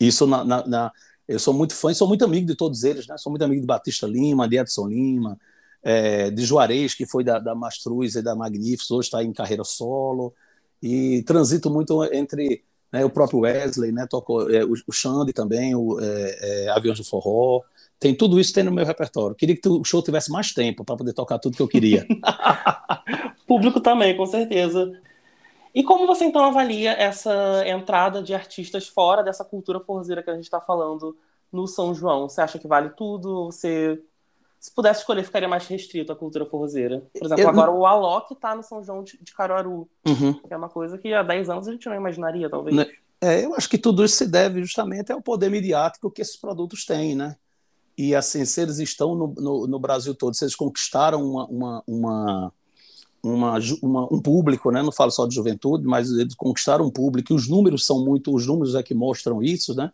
Isso 0.00 0.26
na, 0.26 0.44
na, 0.44 0.66
na, 0.66 0.92
eu 1.28 1.38
sou 1.38 1.52
muito 1.52 1.74
fã 1.74 1.92
sou 1.92 2.08
muito 2.08 2.24
amigo 2.24 2.46
de 2.46 2.54
todos 2.54 2.82
eles, 2.84 3.06
né? 3.06 3.16
Sou 3.18 3.30
muito 3.30 3.42
amigo 3.42 3.60
de 3.60 3.66
Batista 3.66 4.06
Lima, 4.06 4.48
de 4.48 4.56
Edson 4.58 4.88
Lima, 4.88 5.38
é, 5.82 6.30
de 6.30 6.44
Juarez, 6.44 6.94
que 6.94 7.06
foi 7.06 7.22
da, 7.22 7.38
da 7.38 7.54
Mastruz 7.54 8.14
e 8.16 8.22
da 8.22 8.34
Magníficos, 8.34 8.90
hoje 8.90 9.08
está 9.08 9.22
em 9.22 9.32
carreira 9.32 9.64
solo, 9.64 10.34
e 10.82 11.22
transito 11.22 11.70
muito 11.70 12.02
entre 12.12 12.64
né, 12.92 13.04
o 13.04 13.10
próprio 13.10 13.40
Wesley, 13.40 13.92
né? 13.92 14.06
Toco, 14.08 14.50
é, 14.50 14.64
o, 14.64 14.72
o 14.86 14.92
Xande 14.92 15.32
também, 15.32 15.74
o 15.74 16.00
é, 16.00 16.64
é 16.66 16.68
Aviões 16.70 16.98
do 16.98 17.04
Forró, 17.04 17.62
tem 17.98 18.14
tudo 18.14 18.38
isso 18.38 18.52
tem 18.52 18.62
no 18.62 18.70
meu 18.70 18.84
repertório. 18.84 19.34
Queria 19.34 19.56
que 19.56 19.68
o 19.68 19.84
show 19.84 20.02
tivesse 20.02 20.30
mais 20.30 20.52
tempo 20.52 20.84
para 20.84 20.96
poder 20.96 21.12
tocar 21.12 21.38
tudo 21.38 21.56
que 21.56 21.62
eu 21.62 21.68
queria. 21.68 22.06
Público 23.46 23.80
também, 23.80 24.16
com 24.16 24.26
certeza. 24.26 24.92
E 25.74 25.82
como 25.82 26.06
você 26.06 26.24
então 26.24 26.42
avalia 26.42 26.92
essa 26.92 27.62
entrada 27.66 28.22
de 28.22 28.34
artistas 28.34 28.88
fora 28.88 29.22
dessa 29.22 29.44
cultura 29.44 29.80
forzeira 29.80 30.22
que 30.22 30.30
a 30.30 30.34
gente 30.34 30.44
está 30.44 30.60
falando 30.60 31.16
no 31.52 31.66
São 31.66 31.94
João? 31.94 32.28
Você 32.28 32.40
acha 32.40 32.58
que 32.58 32.66
vale 32.66 32.90
tudo? 32.90 33.46
Você, 33.46 34.00
se 34.58 34.74
pudesse 34.74 35.00
escolher, 35.00 35.22
ficaria 35.22 35.48
mais 35.48 35.66
restrito 35.66 36.12
à 36.12 36.16
cultura 36.16 36.44
forzeira? 36.44 37.02
Por 37.12 37.26
exemplo, 37.26 37.44
eu... 37.44 37.48
agora 37.48 37.70
o 37.70 37.86
Alok 37.86 38.32
está 38.32 38.54
no 38.54 38.62
São 38.62 38.82
João 38.82 39.02
de, 39.04 39.18
Caruaru, 39.34 39.88
uhum. 40.06 40.34
que 40.34 40.52
é 40.52 40.56
uma 40.56 40.68
coisa 40.68 40.98
que 40.98 41.12
há 41.14 41.22
10 41.22 41.50
anos 41.50 41.68
a 41.68 41.72
gente 41.72 41.86
não 41.88 41.94
imaginaria, 41.96 42.48
talvez. 42.50 42.74
Né, 42.74 42.86
é, 43.20 43.44
eu 43.44 43.54
acho 43.54 43.68
que 43.68 43.78
tudo 43.78 44.04
isso 44.04 44.16
se 44.16 44.26
deve 44.26 44.60
justamente 44.62 45.12
ao 45.12 45.22
poder 45.22 45.50
midiático 45.50 46.10
que 46.10 46.20
esses 46.20 46.36
produtos 46.36 46.84
têm, 46.84 47.14
né? 47.14 47.36
E 47.96 48.14
assim, 48.14 48.44
se 48.44 48.60
eles 48.60 48.78
estão 48.78 49.14
no, 49.14 49.34
no, 49.36 49.66
no 49.66 49.78
Brasil 49.78 50.14
todo, 50.14 50.34
se 50.34 50.44
eles 50.44 50.54
conquistaram 50.54 51.24
uma, 51.24 51.46
uma, 51.46 51.82
uma, 51.86 52.52
uma, 53.22 53.58
uma, 53.82 54.14
um 54.14 54.20
público, 54.20 54.70
né? 54.70 54.82
não 54.82 54.92
falo 54.92 55.10
só 55.10 55.26
de 55.26 55.34
juventude, 55.34 55.86
mas 55.86 56.10
eles 56.10 56.34
conquistaram 56.34 56.84
um 56.84 56.90
público, 56.90 57.32
e 57.32 57.36
os 57.36 57.48
números 57.48 57.86
são 57.86 58.04
muito, 58.04 58.34
os 58.34 58.46
números 58.46 58.74
é 58.74 58.82
que 58.82 58.94
mostram 58.94 59.42
isso, 59.42 59.74
né? 59.74 59.90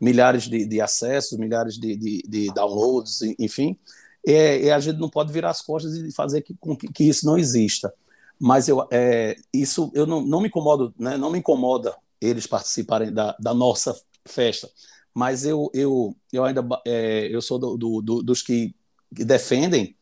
milhares 0.00 0.48
de, 0.48 0.66
de 0.66 0.80
acessos, 0.80 1.38
milhares 1.38 1.78
de, 1.78 1.96
de, 1.96 2.22
de 2.26 2.52
downloads, 2.52 3.22
enfim, 3.38 3.78
é, 4.26 4.66
é, 4.66 4.72
a 4.72 4.80
gente 4.80 4.98
não 4.98 5.08
pode 5.08 5.32
virar 5.32 5.50
as 5.50 5.60
costas 5.60 5.94
e 5.94 6.10
fazer 6.12 6.42
que, 6.42 6.54
que 6.94 7.04
isso 7.04 7.26
não 7.26 7.38
exista. 7.38 7.92
Mas 8.40 8.68
eu, 8.68 8.86
é, 8.90 9.36
isso 9.52 9.90
eu 9.94 10.06
não, 10.06 10.20
não 10.20 10.40
me 10.40 10.48
incomodo, 10.48 10.92
né? 10.98 11.16
não 11.16 11.30
me 11.30 11.38
incomoda 11.38 11.94
eles 12.20 12.46
participarem 12.46 13.12
da, 13.12 13.36
da 13.38 13.54
nossa 13.54 13.94
festa. 14.26 14.68
Mas 15.14 15.44
eu, 15.44 15.70
eu, 15.72 16.14
eu 16.32 16.44
ainda 16.44 16.62
é, 16.84 17.28
eu 17.30 17.40
sou 17.40 17.58
do, 17.58 17.76
do, 17.76 18.02
do, 18.02 18.22
dos 18.22 18.42
que, 18.42 18.74
que 19.14 19.24
defendem 19.24 19.96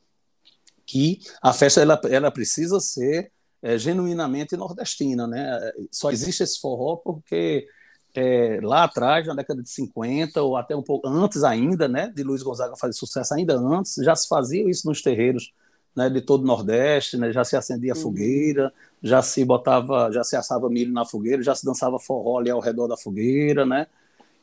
que 0.86 1.20
a 1.42 1.52
festa 1.52 1.82
ela, 1.82 2.00
ela 2.08 2.30
precisa 2.30 2.80
ser 2.80 3.30
é, 3.62 3.76
genuinamente 3.78 4.56
nordestina, 4.56 5.26
né? 5.26 5.72
Só 5.90 6.10
existe 6.10 6.42
esse 6.42 6.58
forró 6.58 6.96
porque 6.96 7.68
é, 8.14 8.58
lá 8.62 8.84
atrás, 8.84 9.26
na 9.26 9.34
década 9.34 9.62
de 9.62 9.70
50 9.70 10.42
ou 10.42 10.56
até 10.56 10.76
um 10.76 10.82
pouco 10.82 11.08
antes 11.08 11.44
ainda, 11.44 11.88
né, 11.88 12.12
de 12.14 12.22
Luiz 12.22 12.42
Gonzaga 12.42 12.76
fazer 12.76 12.92
sucesso 12.92 13.34
ainda 13.34 13.56
antes, 13.56 13.94
já 14.04 14.14
se 14.14 14.28
fazia 14.28 14.68
isso 14.68 14.86
nos 14.86 15.00
terreiros 15.00 15.52
né, 15.96 16.10
de 16.10 16.20
todo 16.20 16.42
o 16.42 16.46
Nordeste, 16.46 17.16
né, 17.16 17.32
já 17.32 17.44
se 17.44 17.56
acendia 17.56 17.94
uhum. 17.94 18.00
fogueira, 18.00 18.72
já 19.02 19.22
se 19.22 19.44
botava, 19.44 20.10
já 20.12 20.22
se 20.22 20.36
assava 20.36 20.68
milho 20.68 20.92
na 20.92 21.04
fogueira, 21.04 21.42
já 21.42 21.54
se 21.54 21.64
dançava 21.64 21.98
forró 21.98 22.38
ali 22.38 22.50
ao 22.50 22.60
redor 22.60 22.86
da 22.86 22.96
fogueira, 22.96 23.64
né? 23.64 23.86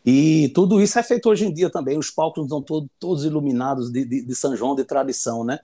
E 0.05 0.49
tudo 0.55 0.81
isso 0.81 0.97
é 0.97 1.03
feito 1.03 1.29
hoje 1.29 1.45
em 1.45 1.53
dia 1.53 1.69
também. 1.69 1.97
Os 1.97 2.09
palcos 2.09 2.43
estão 2.43 2.61
todo, 2.61 2.89
todos 2.99 3.25
iluminados 3.25 3.91
de, 3.91 4.05
de, 4.05 4.25
de, 4.25 4.35
São 4.35 4.55
João, 4.55 4.75
de 4.75 4.83
tradição, 4.83 5.43
né? 5.43 5.59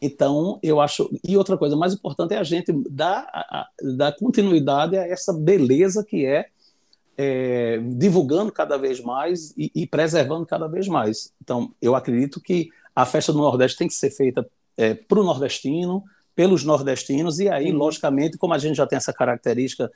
Então, 0.00 0.58
eu 0.62 0.80
acho. 0.80 1.10
E 1.22 1.36
outra 1.36 1.58
coisa 1.58 1.76
mais 1.76 1.92
importante 1.92 2.32
é 2.32 2.38
a 2.38 2.44
gente 2.44 2.72
dar, 2.88 3.68
dar 3.98 4.16
continuidade 4.16 4.96
a 4.96 5.06
essa 5.06 5.32
beleza 5.32 6.02
que 6.04 6.24
é, 6.24 6.46
é 7.18 7.78
divulgando 7.96 8.50
cada 8.50 8.78
vez 8.78 9.00
mais 9.00 9.52
e, 9.56 9.70
e, 9.74 9.86
preservando 9.86 10.46
cada 10.46 10.66
vez 10.66 10.88
mais. 10.88 11.32
Então, 11.42 11.74
eu 11.82 11.94
acredito 11.94 12.40
que 12.40 12.70
a 12.94 13.04
festa 13.04 13.32
do 13.32 13.38
Nordeste 13.38 13.76
tem 13.76 13.88
que 13.88 13.94
ser 13.94 14.10
feita 14.10 14.48
é, 14.76 14.94
para 14.94 15.20
o 15.20 15.24
nordestino, 15.24 16.02
pelos 16.34 16.64
nordestinos, 16.64 17.38
e 17.38 17.50
aí, 17.50 17.70
uhum. 17.70 17.76
logicamente, 17.76 18.38
como 18.38 18.54
a 18.54 18.58
gente 18.58 18.76
já 18.76 18.86
tem 18.86 18.96
essa 18.96 19.12
característica 19.12 19.92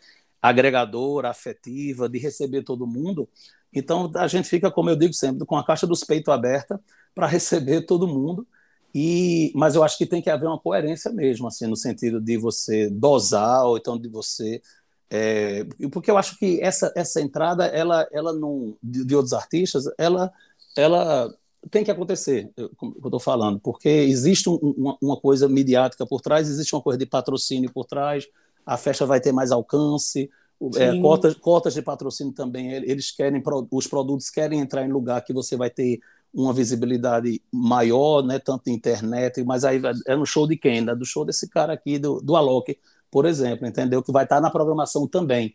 agregadora, 0.48 1.30
afetiva, 1.30 2.08
de 2.08 2.18
receber 2.18 2.62
todo 2.62 2.86
mundo, 2.86 3.28
então 3.74 4.10
a 4.14 4.28
gente 4.28 4.48
fica, 4.48 4.70
como 4.70 4.90
eu 4.90 4.96
digo 4.96 5.12
sempre, 5.12 5.44
com 5.44 5.56
a 5.56 5.64
caixa 5.64 5.86
dos 5.86 6.04
peitos 6.04 6.32
aberta 6.32 6.80
para 7.14 7.26
receber 7.26 7.82
todo 7.82 8.06
mundo. 8.06 8.46
E, 8.94 9.50
mas 9.56 9.74
eu 9.74 9.82
acho 9.82 9.98
que 9.98 10.06
tem 10.06 10.22
que 10.22 10.30
haver 10.30 10.46
uma 10.46 10.58
coerência 10.58 11.10
mesmo, 11.10 11.48
assim, 11.48 11.66
no 11.66 11.76
sentido 11.76 12.20
de 12.20 12.36
você 12.36 12.88
dosar, 12.88 13.64
ou 13.64 13.76
então 13.76 13.98
de 13.98 14.08
você. 14.08 14.62
É, 15.10 15.64
porque 15.90 16.10
eu 16.10 16.16
acho 16.16 16.38
que 16.38 16.60
essa, 16.62 16.92
essa 16.94 17.20
entrada, 17.20 17.66
ela, 17.66 18.06
ela 18.12 18.32
não, 18.32 18.76
de, 18.80 19.04
de 19.04 19.16
outros 19.16 19.32
artistas, 19.32 19.84
ela, 19.98 20.32
ela 20.76 21.34
tem 21.70 21.82
que 21.82 21.90
acontecer, 21.90 22.50
como 22.76 22.94
eu 23.02 23.08
estou 23.08 23.20
falando, 23.20 23.58
porque 23.58 23.88
existe 23.88 24.48
um, 24.48 24.54
uma, 24.54 24.96
uma, 25.00 25.20
coisa 25.20 25.48
midiática 25.48 26.06
por 26.06 26.20
trás, 26.20 26.48
existe 26.48 26.74
uma 26.74 26.82
coisa 26.82 26.98
de 26.98 27.06
patrocínio 27.06 27.72
por 27.72 27.86
trás, 27.86 28.26
a 28.64 28.76
festa 28.76 29.06
vai 29.06 29.20
ter 29.20 29.32
mais 29.32 29.50
alcance, 29.50 30.30
é, 30.76 30.98
cotas, 31.00 31.34
cotas 31.34 31.74
de 31.74 31.82
patrocínio 31.82 32.32
também, 32.32 32.72
eles 32.72 33.10
querem, 33.10 33.42
os 33.70 33.86
produtos 33.86 34.30
querem 34.30 34.60
entrar 34.60 34.84
em 34.84 34.92
lugar 34.92 35.22
que 35.22 35.32
você 35.32 35.56
vai 35.56 35.68
ter 35.68 36.00
uma 36.32 36.52
visibilidade 36.52 37.40
maior, 37.52 38.22
né, 38.22 38.38
tanto 38.38 38.62
na 38.66 38.72
internet, 38.72 39.44
mas 39.44 39.64
aí 39.64 39.80
é 40.06 40.16
no 40.16 40.26
show 40.26 40.46
de 40.46 40.56
quem? 40.56 40.80
Né, 40.80 40.94
do 40.94 41.04
show 41.04 41.24
desse 41.24 41.48
cara 41.48 41.72
aqui, 41.72 41.98
do, 41.98 42.20
do 42.20 42.34
Alok, 42.34 42.76
por 43.10 43.26
exemplo, 43.26 43.66
entendeu? 43.66 44.02
Que 44.02 44.10
vai 44.10 44.24
estar 44.24 44.40
na 44.40 44.50
programação 44.50 45.06
também. 45.06 45.54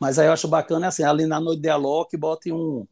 Mas 0.00 0.18
aí 0.18 0.26
eu 0.26 0.32
acho 0.32 0.48
bacana, 0.48 0.88
assim, 0.88 1.04
ali 1.04 1.26
na 1.26 1.40
noite 1.40 1.62
de 1.62 1.68
Alok, 1.68 2.16
bote 2.16 2.52
um, 2.52 2.84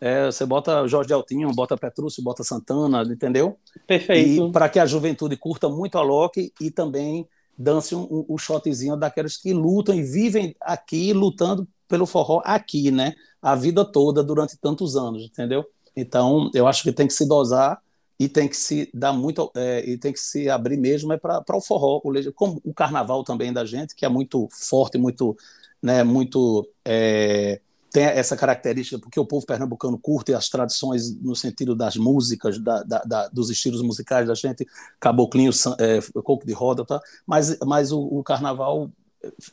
é, 0.00 0.26
você 0.26 0.44
bota 0.44 0.86
Jorge 0.86 1.14
Altinho, 1.14 1.50
bota 1.52 1.78
Petrúcio, 1.78 2.22
bota 2.22 2.44
Santana, 2.44 3.02
entendeu? 3.04 3.56
Perfeito. 3.86 4.52
Para 4.52 4.68
que 4.68 4.78
a 4.78 4.84
juventude 4.84 5.34
curta 5.34 5.66
muito 5.68 5.96
a 5.96 6.02
Loki 6.02 6.52
e 6.60 6.70
também 6.70 7.26
dance 7.56 7.94
um, 7.94 8.26
um, 8.28 8.38
shotzinho 8.38 8.96
daqueles 8.96 9.36
que 9.36 9.52
lutam 9.52 9.94
e 9.94 10.02
vivem 10.02 10.54
aqui, 10.60 11.12
lutando 11.12 11.66
pelo 11.88 12.06
forró 12.06 12.42
aqui, 12.44 12.90
né? 12.90 13.14
A 13.40 13.54
vida 13.54 13.84
toda, 13.84 14.22
durante 14.22 14.56
tantos 14.56 14.96
anos, 14.96 15.22
entendeu? 15.22 15.64
Então, 15.96 16.50
eu 16.54 16.66
acho 16.66 16.82
que 16.82 16.92
tem 16.92 17.06
que 17.06 17.12
se 17.12 17.26
dosar 17.26 17.80
e 18.18 18.28
tem 18.28 18.48
que 18.48 18.56
se 18.56 18.90
dar 18.94 19.12
muito 19.12 19.50
é, 19.54 19.88
e 19.88 19.98
tem 19.98 20.12
que 20.12 20.20
se 20.20 20.48
abrir 20.48 20.76
mesmo 20.76 21.12
é 21.12 21.16
para 21.16 21.42
o 21.52 21.60
forró, 21.60 22.00
como 22.34 22.60
o 22.64 22.72
carnaval 22.72 23.24
também 23.24 23.52
da 23.52 23.64
gente, 23.64 23.94
que 23.94 24.04
é 24.04 24.08
muito 24.08 24.48
forte, 24.50 24.98
muito, 24.98 25.36
né, 25.82 26.02
muito 26.04 26.68
é, 26.84 27.60
tem 27.94 28.06
essa 28.06 28.36
característica, 28.36 28.98
porque 28.98 29.20
o 29.20 29.24
povo 29.24 29.46
pernambucano 29.46 29.96
curte 29.96 30.34
as 30.34 30.48
tradições 30.48 31.16
no 31.22 31.36
sentido 31.36 31.76
das 31.76 31.94
músicas, 31.94 32.58
da, 32.58 32.82
da, 32.82 32.98
da, 33.04 33.28
dos 33.28 33.50
estilos 33.50 33.80
musicais 33.82 34.26
da 34.26 34.34
gente, 34.34 34.66
caboclinho, 34.98 35.52
é, 35.78 36.00
coco 36.20 36.44
de 36.44 36.52
roda, 36.52 36.84
tá? 36.84 37.00
mas, 37.24 37.56
mas 37.60 37.92
o, 37.92 38.00
o 38.00 38.24
carnaval 38.24 38.90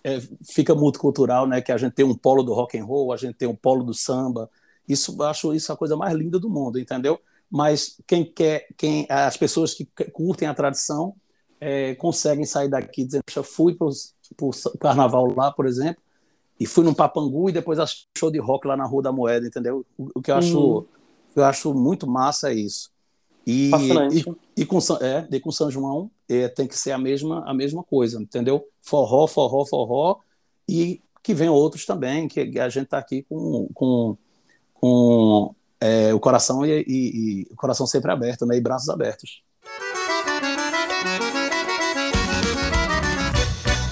é, 0.03 0.19
fica 0.43 0.73
multicultural, 0.73 1.45
né? 1.45 1.61
que 1.61 1.71
a 1.71 1.77
gente 1.77 1.93
tem 1.93 2.03
um 2.03 2.15
polo 2.15 2.41
do 2.41 2.51
rock 2.51 2.79
and 2.79 2.83
roll, 2.83 3.13
a 3.13 3.17
gente 3.17 3.35
tem 3.35 3.47
um 3.47 3.55
polo 3.55 3.83
do 3.83 3.93
samba, 3.93 4.49
isso 4.89 5.21
acho 5.21 5.53
isso 5.53 5.71
a 5.71 5.77
coisa 5.77 5.95
mais 5.95 6.17
linda 6.17 6.39
do 6.39 6.49
mundo, 6.49 6.79
entendeu? 6.79 7.19
Mas 7.47 8.01
quem 8.07 8.25
quer, 8.25 8.65
quem 8.75 9.05
as 9.07 9.37
pessoas 9.37 9.75
que 9.75 9.87
curtem 10.11 10.47
a 10.47 10.53
tradição 10.55 11.13
é, 11.59 11.93
conseguem 11.93 12.45
sair 12.45 12.69
daqui 12.69 13.05
dizendo, 13.05 13.23
fui 13.43 13.75
para 13.75 13.85
o 13.85 14.77
carnaval 14.79 15.31
lá, 15.31 15.51
por 15.51 15.67
exemplo, 15.67 16.01
e 16.61 16.65
fui 16.67 16.85
num 16.85 16.93
Papangu 16.93 17.49
e 17.49 17.51
depois 17.51 17.79
assisti 17.79 18.07
show 18.15 18.29
de 18.29 18.37
rock 18.37 18.67
lá 18.67 18.77
na 18.77 18.85
Rua 18.85 19.01
da 19.01 19.11
Moeda, 19.11 19.47
entendeu? 19.47 19.83
O, 19.97 20.09
o 20.13 20.21
que 20.21 20.29
eu 20.29 20.35
acho, 20.35 20.77
hum. 20.77 20.85
eu 21.35 21.43
acho 21.43 21.73
muito 21.73 22.05
massa 22.05 22.51
é 22.51 22.53
isso. 22.53 22.91
E, 23.47 23.71
e, 23.71 24.61
e, 24.61 24.65
com, 24.67 24.77
é, 25.01 25.27
e 25.31 25.39
com 25.39 25.51
São 25.51 25.71
João 25.71 26.11
é, 26.29 26.47
tem 26.47 26.67
que 26.67 26.77
ser 26.77 26.91
a 26.91 26.99
mesma, 26.99 27.43
a 27.49 27.53
mesma 27.55 27.83
coisa, 27.83 28.21
entendeu? 28.21 28.63
Forró, 28.79 29.25
forró, 29.25 29.65
forró, 29.65 30.19
e 30.69 31.01
que 31.23 31.33
venham 31.33 31.55
outros 31.55 31.83
também, 31.83 32.27
que 32.27 32.59
a 32.59 32.69
gente 32.69 32.83
está 32.83 32.99
aqui 32.99 33.23
com, 33.23 33.67
com, 33.73 34.17
com 34.75 35.55
é, 35.79 36.13
o 36.13 36.19
coração 36.19 36.63
e, 36.63 36.85
e, 36.87 37.41
e, 37.47 37.47
o 37.49 37.55
coração 37.55 37.87
sempre 37.87 38.11
aberto, 38.11 38.45
né? 38.45 38.55
E 38.55 38.61
braços 38.61 38.87
abertos. 38.87 39.41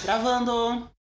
Gravando. 0.04 0.99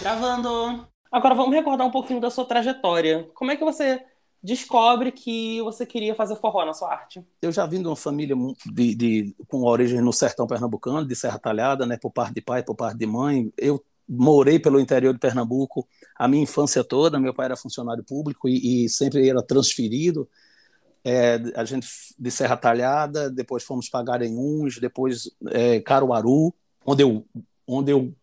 Gravando. 0.00 0.86
Agora 1.10 1.34
vamos 1.34 1.54
recordar 1.54 1.86
um 1.86 1.90
pouquinho 1.90 2.20
da 2.20 2.30
sua 2.30 2.44
trajetória. 2.44 3.28
Como 3.34 3.50
é 3.50 3.56
que 3.56 3.64
você 3.64 4.02
descobre 4.42 5.10
que 5.10 5.60
você 5.62 5.84
queria 5.84 6.14
fazer 6.14 6.36
forró 6.36 6.64
na 6.64 6.72
sua 6.72 6.92
arte? 6.92 7.24
Eu 7.42 7.50
já 7.50 7.66
vim 7.66 7.80
de 7.80 7.88
uma 7.88 7.96
família 7.96 8.36
de, 8.66 8.94
de, 8.94 9.36
com 9.48 9.62
origem 9.62 10.00
no 10.00 10.12
sertão 10.12 10.46
pernambucano, 10.46 11.06
de 11.06 11.16
Serra 11.16 11.38
Talhada, 11.38 11.86
né, 11.86 11.96
por 11.96 12.10
parte 12.10 12.34
de 12.34 12.40
pai, 12.40 12.62
por 12.62 12.76
parte 12.76 12.98
de 12.98 13.06
mãe. 13.06 13.52
Eu 13.56 13.84
morei 14.08 14.58
pelo 14.58 14.78
interior 14.78 15.12
de 15.12 15.18
Pernambuco 15.18 15.86
a 16.16 16.28
minha 16.28 16.42
infância 16.42 16.84
toda. 16.84 17.18
Meu 17.18 17.34
pai 17.34 17.46
era 17.46 17.56
funcionário 17.56 18.04
público 18.04 18.48
e, 18.48 18.84
e 18.84 18.88
sempre 18.88 19.28
era 19.28 19.42
transferido. 19.42 20.28
É, 21.04 21.40
a 21.54 21.64
gente 21.64 21.88
de 22.18 22.30
Serra 22.30 22.56
Talhada, 22.56 23.30
depois 23.30 23.62
fomos 23.62 23.88
para 23.88 24.04
Garanhuns, 24.04 24.78
depois 24.78 25.30
é, 25.50 25.80
Caruaru, 25.80 26.52
onde 26.86 27.02
eu 27.02 27.26
onde 27.68 27.90
eu 27.90 28.14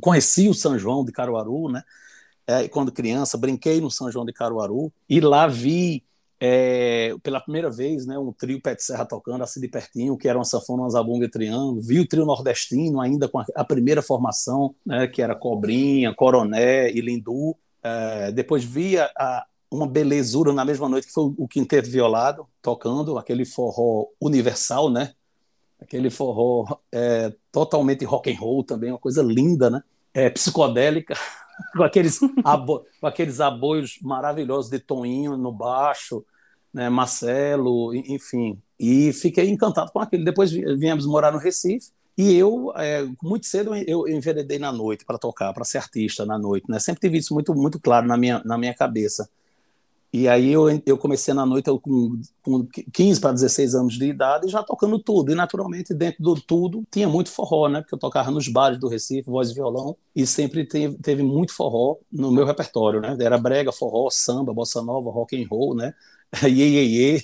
conheci 0.00 0.48
o 0.48 0.54
São 0.54 0.78
João 0.78 1.04
de 1.04 1.12
Caruaru, 1.12 1.68
né? 1.70 1.82
É, 2.46 2.66
quando 2.68 2.90
criança, 2.90 3.36
brinquei 3.36 3.80
no 3.80 3.90
São 3.90 4.10
João 4.10 4.24
de 4.24 4.32
Caruaru 4.32 4.90
e 5.08 5.20
lá 5.20 5.46
vi 5.46 6.02
é, 6.40 7.14
pela 7.22 7.40
primeira 7.40 7.70
vez, 7.70 8.06
né, 8.06 8.18
um 8.18 8.32
trio 8.32 8.60
Pé 8.60 8.74
de 8.74 8.84
Serra 8.84 9.04
tocando 9.04 9.42
assim 9.42 9.60
de 9.60 9.68
pertinho, 9.68 10.16
que 10.16 10.28
era 10.28 10.38
uma 10.38 10.44
sanfona, 10.44 10.82
uma 10.82 10.90
zabumba 10.90 11.24
e 11.24 11.30
triângulo. 11.30 11.80
Vi 11.80 11.98
o 11.98 12.06
trio 12.06 12.24
nordestino 12.24 13.00
ainda 13.00 13.28
com 13.28 13.38
a, 13.38 13.46
a 13.54 13.64
primeira 13.64 14.02
formação, 14.02 14.74
né, 14.84 15.06
que 15.08 15.22
era 15.22 15.34
Cobrinha, 15.34 16.14
Coroné 16.14 16.90
e 16.90 17.00
Lindu. 17.00 17.56
É, 17.82 18.32
depois 18.32 18.64
vi 18.64 18.98
a, 18.98 19.10
a, 19.16 19.46
uma 19.70 19.86
belezura 19.86 20.52
na 20.52 20.64
mesma 20.64 20.88
noite 20.88 21.06
que 21.06 21.12
foi 21.12 21.32
o 21.36 21.48
Quinteto 21.48 21.90
Violado 21.90 22.46
tocando 22.62 23.18
aquele 23.18 23.44
forró 23.44 24.06
universal, 24.20 24.90
né? 24.90 25.14
Aquele 25.80 26.10
forró 26.10 26.78
é, 26.92 27.32
totalmente 27.52 28.04
rock 28.04 28.32
and 28.32 28.38
roll 28.38 28.64
também, 28.64 28.90
uma 28.90 28.98
coisa 28.98 29.22
linda, 29.22 29.70
né? 29.70 29.82
É, 30.14 30.30
psicodélica, 30.30 31.14
com 31.76 31.82
aqueles, 31.82 32.18
abo 32.44 32.84
com 33.00 33.06
aqueles 33.06 33.40
aboios 33.40 33.98
maravilhosos 34.00 34.70
de 34.70 34.78
Toninho 34.78 35.36
no 35.36 35.52
baixo, 35.52 36.24
né? 36.72 36.88
Marcelo, 36.88 37.94
enfim. 37.94 38.60
E 38.78 39.12
fiquei 39.12 39.48
encantado 39.48 39.90
com 39.92 40.00
aquilo. 40.00 40.24
Depois 40.24 40.50
viemos 40.50 41.06
morar 41.06 41.32
no 41.32 41.38
Recife 41.38 41.90
e 42.16 42.34
eu, 42.34 42.72
é, 42.76 43.06
muito 43.22 43.44
cedo, 43.46 43.74
eu 43.74 44.08
enveredei 44.08 44.58
na 44.58 44.72
noite 44.72 45.04
para 45.04 45.18
tocar, 45.18 45.52
para 45.52 45.64
ser 45.64 45.78
artista 45.78 46.24
na 46.24 46.38
noite, 46.38 46.64
né? 46.68 46.78
Sempre 46.78 47.02
tive 47.02 47.18
isso 47.18 47.34
muito, 47.34 47.54
muito 47.54 47.78
claro 47.78 48.06
na 48.06 48.16
minha, 48.16 48.42
na 48.44 48.56
minha 48.56 48.74
cabeça. 48.74 49.28
E 50.18 50.26
aí 50.28 50.50
eu, 50.50 50.64
eu 50.86 50.96
comecei 50.96 51.34
na 51.34 51.44
noite 51.44 51.68
com, 51.82 52.18
com 52.42 52.66
15 52.90 53.20
para 53.20 53.32
16 53.32 53.74
anos 53.74 53.98
de 53.98 54.06
idade, 54.06 54.48
já 54.48 54.62
tocando 54.62 54.98
tudo. 54.98 55.30
E 55.30 55.34
naturalmente, 55.34 55.92
dentro 55.92 56.22
do 56.22 56.40
tudo, 56.40 56.84
tinha 56.90 57.06
muito 57.06 57.30
forró, 57.30 57.68
né? 57.68 57.82
Porque 57.82 57.94
eu 57.94 57.98
tocava 57.98 58.30
nos 58.30 58.48
bares 58.48 58.78
do 58.78 58.88
Recife, 58.88 59.28
voz 59.28 59.50
e 59.50 59.54
violão, 59.54 59.94
e 60.14 60.26
sempre 60.26 60.64
teve, 60.64 60.96
teve 61.02 61.22
muito 61.22 61.52
forró 61.52 61.98
no 62.10 62.32
meu 62.32 62.46
repertório, 62.46 62.98
né? 62.98 63.14
Era 63.20 63.36
brega, 63.36 63.70
forró, 63.70 64.08
samba, 64.10 64.54
bossa 64.54 64.80
nova, 64.80 65.10
rock 65.10 65.36
and 65.38 65.46
roll, 65.50 65.74
né? 65.74 65.92
Iê, 66.42 66.66
iê, 66.66 66.84
iê. 66.84 67.22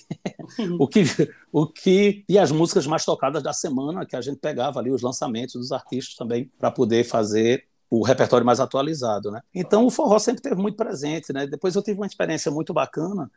o 0.78 0.87
que 0.87 1.02
o 1.50 1.66
que 1.66 2.25
e 2.28 2.38
as 2.38 2.52
músicas 2.52 2.87
mais 2.87 3.04
tocadas 3.04 3.42
da 3.42 3.52
semana 3.52 4.06
que 4.06 4.14
a 4.14 4.20
gente 4.20 4.38
pegava 4.38 4.78
ali 4.78 4.92
os 4.92 5.02
lançamentos 5.02 5.54
dos 5.54 5.72
artistas 5.72 6.14
também 6.14 6.50
para 6.58 6.70
poder 6.70 7.04
fazer 7.04 7.64
o 7.94 8.02
repertório 8.02 8.46
mais 8.46 8.58
atualizado, 8.58 9.30
né? 9.30 9.42
Então 9.54 9.84
o 9.84 9.90
forró 9.90 10.18
sempre 10.18 10.40
teve 10.40 10.56
muito 10.56 10.76
presente, 10.76 11.30
né? 11.30 11.46
Depois 11.46 11.75
eu 11.75 11.82
tive 11.82 12.00
uma 12.00 12.06
experiência 12.06 12.50
muito 12.50 12.72
bacana. 12.72 13.30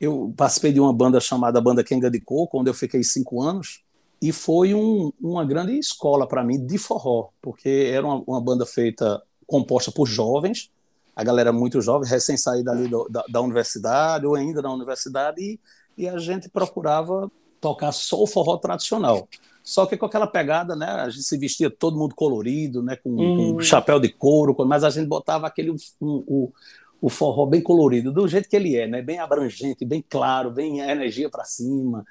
Eu 0.00 0.32
participei 0.34 0.72
de 0.72 0.80
uma 0.80 0.94
banda 0.94 1.20
chamada 1.20 1.60
Banda 1.60 1.84
Kenga 1.84 2.10
de 2.10 2.18
Coco, 2.18 2.58
onde 2.58 2.70
eu 2.70 2.74
fiquei 2.74 3.04
cinco 3.04 3.42
anos 3.42 3.82
e 4.22 4.32
foi 4.32 4.74
um, 4.74 5.12
uma 5.20 5.44
grande 5.44 5.78
escola 5.78 6.26
para 6.26 6.42
mim 6.42 6.64
de 6.64 6.78
forró, 6.78 7.28
porque 7.42 7.90
era 7.92 8.06
uma, 8.06 8.22
uma, 8.26 8.40
banda 8.40 8.64
feita 8.64 9.22
composta 9.46 9.92
por 9.92 10.06
jovens, 10.06 10.72
a 11.14 11.22
galera 11.22 11.52
muito 11.52 11.80
jovem, 11.82 12.08
recém 12.08 12.36
saída 12.36 12.72
ali 12.72 12.88
do, 12.88 13.06
da, 13.10 13.22
da, 13.28 13.40
universidade 13.42 14.24
ou 14.24 14.34
ainda 14.34 14.62
na 14.62 14.72
universidade 14.72 15.40
e, 15.40 15.60
e 15.98 16.08
a 16.08 16.16
gente 16.16 16.48
procurava 16.48 17.30
tocar 17.60 17.92
só 17.92 18.22
o 18.22 18.26
forró 18.26 18.56
tradicional. 18.56 19.28
Só 19.62 19.84
que 19.84 19.96
com 19.96 20.06
aquela 20.06 20.26
pegada, 20.26 20.74
né? 20.74 20.86
A 20.86 21.10
gente 21.10 21.24
se 21.24 21.36
vestia 21.36 21.68
todo 21.68 21.98
mundo 21.98 22.14
colorido, 22.14 22.82
né? 22.82 22.96
Com, 22.96 23.14
com 23.14 23.22
uhum. 23.22 23.60
chapéu 23.60 24.00
de 24.00 24.08
couro, 24.08 24.56
mas 24.66 24.82
a 24.82 24.90
gente 24.90 25.06
botava 25.06 25.46
aquele 25.46 25.70
um, 25.70 25.76
um, 26.00 26.52
o 27.00 27.08
forró 27.08 27.46
bem 27.46 27.60
colorido, 27.60 28.10
do 28.10 28.26
jeito 28.26 28.48
que 28.48 28.56
ele 28.56 28.76
é, 28.76 28.86
né? 28.86 29.02
Bem 29.02 29.18
abrangente, 29.18 29.84
bem 29.84 30.02
claro, 30.08 30.50
bem 30.50 30.80
energia 30.80 31.28
para 31.28 31.44
cima. 31.44 32.04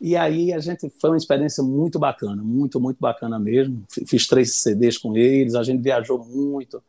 E 0.00 0.16
aí 0.16 0.52
a 0.52 0.60
gente 0.60 0.88
foi 1.00 1.10
uma 1.10 1.16
experiência 1.16 1.62
muito 1.62 1.98
bacana, 1.98 2.42
muito, 2.42 2.78
muito 2.78 2.98
bacana 3.00 3.38
mesmo. 3.38 3.82
Fiz 4.06 4.26
três 4.26 4.56
CDs 4.56 4.96
com 4.96 5.16
eles, 5.16 5.54
a 5.54 5.62
gente 5.62 5.82
viajou 5.82 6.24
muito 6.24 6.82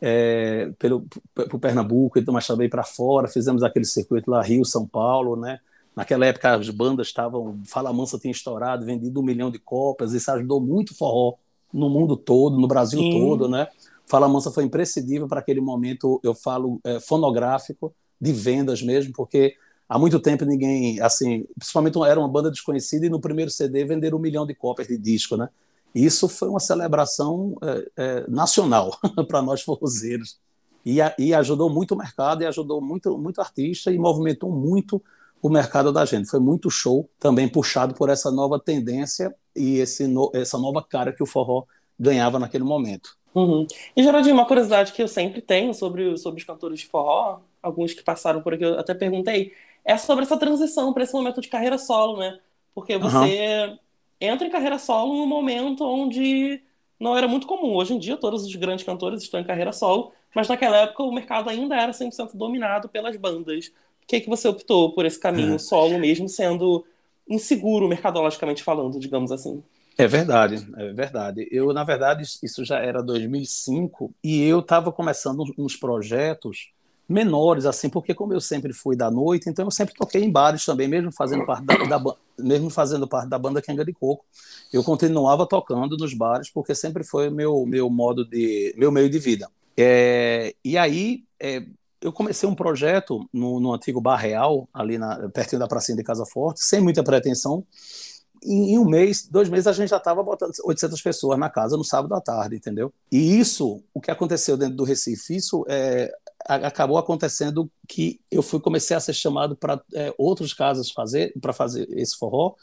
é, 0.00 0.70
pelo, 0.78 1.06
pelo 1.34 1.58
Pernambuco, 1.58 2.18
então, 2.18 2.32
mas 2.32 2.46
também 2.46 2.68
para 2.68 2.82
fora. 2.82 3.28
Fizemos 3.28 3.62
aquele 3.62 3.84
circuito 3.84 4.30
lá, 4.30 4.42
Rio, 4.42 4.64
São 4.64 4.86
Paulo, 4.86 5.36
né? 5.36 5.60
Naquela 5.96 6.26
época 6.26 6.54
as 6.54 6.68
bandas 6.68 7.06
estavam. 7.06 7.58
Fala 7.64 7.90
Mansa 7.90 8.18
tinha 8.18 8.30
estourado, 8.30 8.84
vendido 8.84 9.18
um 9.18 9.24
milhão 9.24 9.50
de 9.50 9.58
cópias, 9.58 10.12
isso 10.12 10.30
ajudou 10.30 10.60
muito 10.60 10.90
o 10.90 10.94
forró 10.94 11.36
no 11.72 11.88
mundo 11.88 12.16
todo, 12.16 12.60
no 12.60 12.68
Brasil 12.68 13.00
Sim. 13.00 13.18
todo, 13.18 13.48
né? 13.48 13.66
Fala 14.04 14.28
Mansa 14.28 14.50
foi 14.50 14.64
imprescindível 14.64 15.26
para 15.26 15.40
aquele 15.40 15.60
momento, 15.60 16.20
eu 16.22 16.34
falo, 16.34 16.78
é, 16.84 17.00
fonográfico, 17.00 17.92
de 18.20 18.32
vendas 18.32 18.82
mesmo, 18.82 19.12
porque 19.12 19.56
há 19.88 19.98
muito 19.98 20.20
tempo 20.20 20.44
ninguém, 20.44 21.00
assim, 21.00 21.44
principalmente 21.58 21.98
era 22.02 22.20
uma 22.20 22.28
banda 22.28 22.50
desconhecida 22.50 23.06
e 23.06 23.10
no 23.10 23.20
primeiro 23.20 23.50
CD 23.50 23.84
venderam 23.84 24.18
um 24.18 24.20
milhão 24.20 24.46
de 24.46 24.54
cópias 24.54 24.88
de 24.88 24.96
disco, 24.96 25.36
né? 25.36 25.48
Isso 25.94 26.28
foi 26.28 26.48
uma 26.48 26.60
celebração 26.60 27.56
é, 27.62 27.90
é, 27.96 28.24
nacional 28.28 28.96
para 29.26 29.40
nós 29.40 29.62
forrozeiros. 29.62 30.38
E, 30.84 30.98
e 31.18 31.34
ajudou 31.34 31.68
muito 31.68 31.94
o 31.94 31.98
mercado 31.98 32.42
e 32.42 32.46
ajudou 32.46 32.80
muito, 32.80 33.18
muito 33.18 33.40
artista 33.40 33.90
e 33.90 33.98
movimentou 33.98 34.52
muito 34.52 35.02
o 35.46 35.50
mercado 35.50 35.92
da 35.92 36.04
gente. 36.04 36.28
Foi 36.28 36.40
muito 36.40 36.68
show, 36.70 37.08
também 37.20 37.48
puxado 37.48 37.94
por 37.94 38.10
essa 38.10 38.30
nova 38.30 38.58
tendência 38.58 39.34
e 39.54 39.78
esse 39.78 40.08
no, 40.08 40.30
essa 40.34 40.58
nova 40.58 40.82
cara 40.82 41.12
que 41.12 41.22
o 41.22 41.26
forró 41.26 41.64
ganhava 41.98 42.38
naquele 42.38 42.64
momento. 42.64 43.16
Uhum. 43.32 43.66
E, 43.94 44.02
Geraldinho, 44.02 44.34
uma 44.34 44.46
curiosidade 44.46 44.92
que 44.92 45.02
eu 45.02 45.06
sempre 45.06 45.40
tenho 45.40 45.72
sobre, 45.72 46.16
sobre 46.18 46.40
os 46.40 46.46
cantores 46.46 46.80
de 46.80 46.86
forró, 46.86 47.40
alguns 47.62 47.94
que 47.94 48.02
passaram 48.02 48.40
por 48.40 48.54
aqui, 48.54 48.64
eu 48.64 48.78
até 48.78 48.92
perguntei, 48.92 49.52
é 49.84 49.96
sobre 49.96 50.24
essa 50.24 50.36
transição 50.36 50.92
para 50.92 51.04
esse 51.04 51.14
momento 51.14 51.40
de 51.40 51.48
carreira 51.48 51.78
solo, 51.78 52.18
né? 52.18 52.40
Porque 52.74 52.98
você 52.98 53.68
uhum. 53.68 53.78
entra 54.20 54.46
em 54.46 54.50
carreira 54.50 54.78
solo 54.78 55.14
num 55.14 55.26
momento 55.26 55.84
onde 55.84 56.60
não 56.98 57.16
era 57.16 57.28
muito 57.28 57.46
comum. 57.46 57.76
Hoje 57.76 57.94
em 57.94 57.98
dia, 57.98 58.16
todos 58.16 58.44
os 58.44 58.56
grandes 58.56 58.84
cantores 58.84 59.22
estão 59.22 59.38
em 59.38 59.44
carreira 59.44 59.72
solo, 59.72 60.12
mas 60.34 60.48
naquela 60.48 60.78
época 60.78 61.04
o 61.04 61.12
mercado 61.12 61.48
ainda 61.48 61.76
era 61.76 61.92
100% 61.92 62.30
dominado 62.34 62.88
pelas 62.88 63.16
bandas 63.16 63.70
que, 64.06 64.20
que 64.20 64.28
você 64.28 64.48
optou 64.48 64.92
por 64.92 65.04
esse 65.04 65.18
caminho 65.18 65.54
é. 65.54 65.58
solo, 65.58 65.98
mesmo 65.98 66.28
sendo 66.28 66.84
inseguro 67.28 67.88
mercadologicamente 67.88 68.62
falando, 68.62 69.00
digamos 69.00 69.32
assim? 69.32 69.62
É 69.98 70.06
verdade, 70.06 70.66
é 70.76 70.92
verdade. 70.92 71.48
Eu, 71.50 71.72
na 71.72 71.82
verdade, 71.82 72.22
isso 72.42 72.64
já 72.64 72.78
era 72.78 73.02
2005 73.02 74.12
e 74.22 74.42
eu 74.42 74.60
estava 74.60 74.92
começando 74.92 75.42
uns 75.56 75.74
projetos 75.74 76.70
menores, 77.08 77.64
assim, 77.66 77.88
porque 77.88 78.12
como 78.12 78.34
eu 78.34 78.40
sempre 78.40 78.72
fui 78.72 78.96
da 78.96 79.10
noite, 79.10 79.48
então 79.48 79.64
eu 79.64 79.70
sempre 79.70 79.94
toquei 79.94 80.22
em 80.22 80.30
bares 80.30 80.64
também, 80.64 80.88
mesmo 80.88 81.12
fazendo 81.12 81.46
parte 81.46 81.64
da, 81.64 81.98
da 81.98 82.14
mesmo 82.38 82.68
fazendo 82.68 83.06
parte 83.06 83.28
da 83.28 83.38
banda 83.38 83.62
Kenga 83.62 83.84
de 83.84 83.92
Coco, 83.92 84.24
eu 84.72 84.82
continuava 84.82 85.46
tocando 85.46 85.96
nos 85.96 86.12
bares 86.12 86.50
porque 86.50 86.74
sempre 86.74 87.04
foi 87.04 87.30
meu 87.30 87.64
meu 87.64 87.88
modo 87.88 88.24
de 88.24 88.74
meu 88.76 88.90
meio 88.90 89.08
de 89.08 89.18
vida. 89.18 89.48
É, 89.76 90.54
e 90.64 90.76
aí 90.76 91.24
é, 91.38 91.64
eu 92.00 92.12
comecei 92.12 92.48
um 92.48 92.54
projeto 92.54 93.28
no, 93.32 93.60
no 93.60 93.74
antigo 93.74 94.00
Bar 94.00 94.16
Real, 94.16 94.68
ali 94.72 94.98
na, 94.98 95.28
pertinho 95.28 95.58
da 95.58 95.66
pracinha 95.66 95.96
de 95.96 96.04
Casa 96.04 96.24
Forte, 96.26 96.62
sem 96.62 96.80
muita 96.80 97.02
pretensão. 97.02 97.64
Em, 98.42 98.74
em 98.74 98.78
um 98.78 98.84
mês, 98.84 99.26
dois 99.28 99.48
meses, 99.48 99.66
a 99.66 99.72
gente 99.72 99.88
já 99.88 99.96
estava 99.96 100.22
botando 100.22 100.52
800 100.64 101.00
pessoas 101.00 101.38
na 101.38 101.48
casa 101.48 101.76
no 101.76 101.84
sábado 101.84 102.14
à 102.14 102.20
tarde, 102.20 102.56
entendeu? 102.56 102.92
E 103.10 103.38
isso, 103.38 103.82
o 103.94 104.00
que 104.00 104.10
aconteceu 104.10 104.56
dentro 104.56 104.76
do 104.76 104.84
Recife, 104.84 105.36
isso 105.36 105.64
é, 105.68 106.12
acabou 106.46 106.98
acontecendo 106.98 107.70
que 107.88 108.20
eu 108.30 108.42
fui 108.42 108.60
comecei 108.60 108.96
a 108.96 109.00
ser 109.00 109.14
chamado 109.14 109.56
para 109.56 109.80
é, 109.94 110.14
outras 110.16 110.52
casas 110.52 110.90
fazer 110.90 111.32
para 111.40 111.52
fazer 111.52 111.88
esse 111.90 112.16
forró 112.16 112.54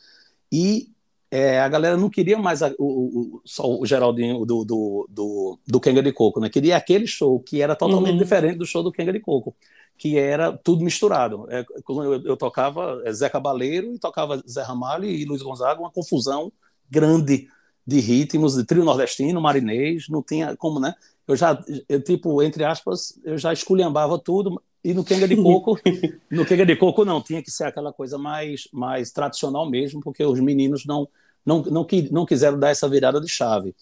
e 0.52 0.93
é, 1.36 1.60
a 1.60 1.68
galera 1.68 1.98
não 1.98 2.12
queria 2.12 2.38
mais 2.38 2.62
a, 2.62 2.72
o, 2.78 3.38
o, 3.38 3.42
só 3.44 3.68
o 3.68 3.84
Geraldinho 3.88 4.46
do, 4.46 4.64
do, 4.64 5.08
do, 5.10 5.60
do 5.66 5.80
Kenga 5.80 6.04
de 6.04 6.14
Coco, 6.14 6.40
né? 6.40 6.48
Queria 6.48 6.78
aquele 6.78 7.08
show 7.08 7.40
que 7.40 7.60
era 7.60 7.76
totalmente 7.76 8.12
uhum. 8.12 8.20
diferente 8.20 8.60
do 8.60 8.68
show 8.68 8.84
do 8.84 8.92
Kenga 8.92 9.12
de 9.12 9.20
Coco, 9.20 9.56
que 9.98 10.16
era 10.16 10.56
tudo 10.56 10.84
misturado. 10.84 11.48
É, 11.50 11.66
eu, 11.90 12.14
eu, 12.24 12.38
tocava 12.38 13.02
é, 13.04 13.12
Zé 13.12 13.30
Cabaleiro 13.30 13.96
e 13.96 13.98
tocava 13.98 14.44
Zé 14.48 14.62
Ramalho 14.62 15.06
e 15.06 15.26
Luiz 15.26 15.42
Gonzaga, 15.42 15.80
uma 15.80 15.90
confusão 15.90 16.54
grande 16.88 17.48
de 17.86 18.00
ritmos, 18.00 18.54
de 18.54 18.64
trio 18.64 18.86
nordestino, 18.86 19.42
marinês, 19.42 20.08
não 20.10 20.22
tinha 20.22 20.56
como, 20.56 20.80
né? 20.80 20.94
Eu 21.28 21.36
já, 21.36 21.60
eu, 21.90 22.00
tipo, 22.00 22.44
entre 22.44 22.64
aspas, 22.64 23.20
eu 23.24 23.40
já 23.40 23.52
esculhambava 23.52 24.20
tudo, 24.20 24.62
e 24.84 24.94
no 24.94 25.04
Kenga 25.04 25.28
de 25.28 25.36
Coco, 25.36 25.80
no 26.30 26.46
Kenga 26.46 26.64
de 26.64 26.76
Coco 26.76 27.04
não, 27.04 27.24
tinha 27.24 27.42
que 27.42 27.50
ser 27.50 27.64
aquela 27.64 27.92
coisa 27.92 28.20
mais, 28.20 28.68
mais 28.72 29.12
tradicional 29.12 29.68
mesmo, 29.68 30.00
porque 30.00 30.24
os 30.24 30.40
meninos 30.40 30.86
não 30.86 31.10
não, 31.46 31.62
não, 31.64 31.86
não 32.12 32.26
quiseram 32.26 32.60
dar 32.60 32.70
essa 32.70 32.88
virada 32.88 33.20
de 33.20 33.28
chave. 33.28 33.76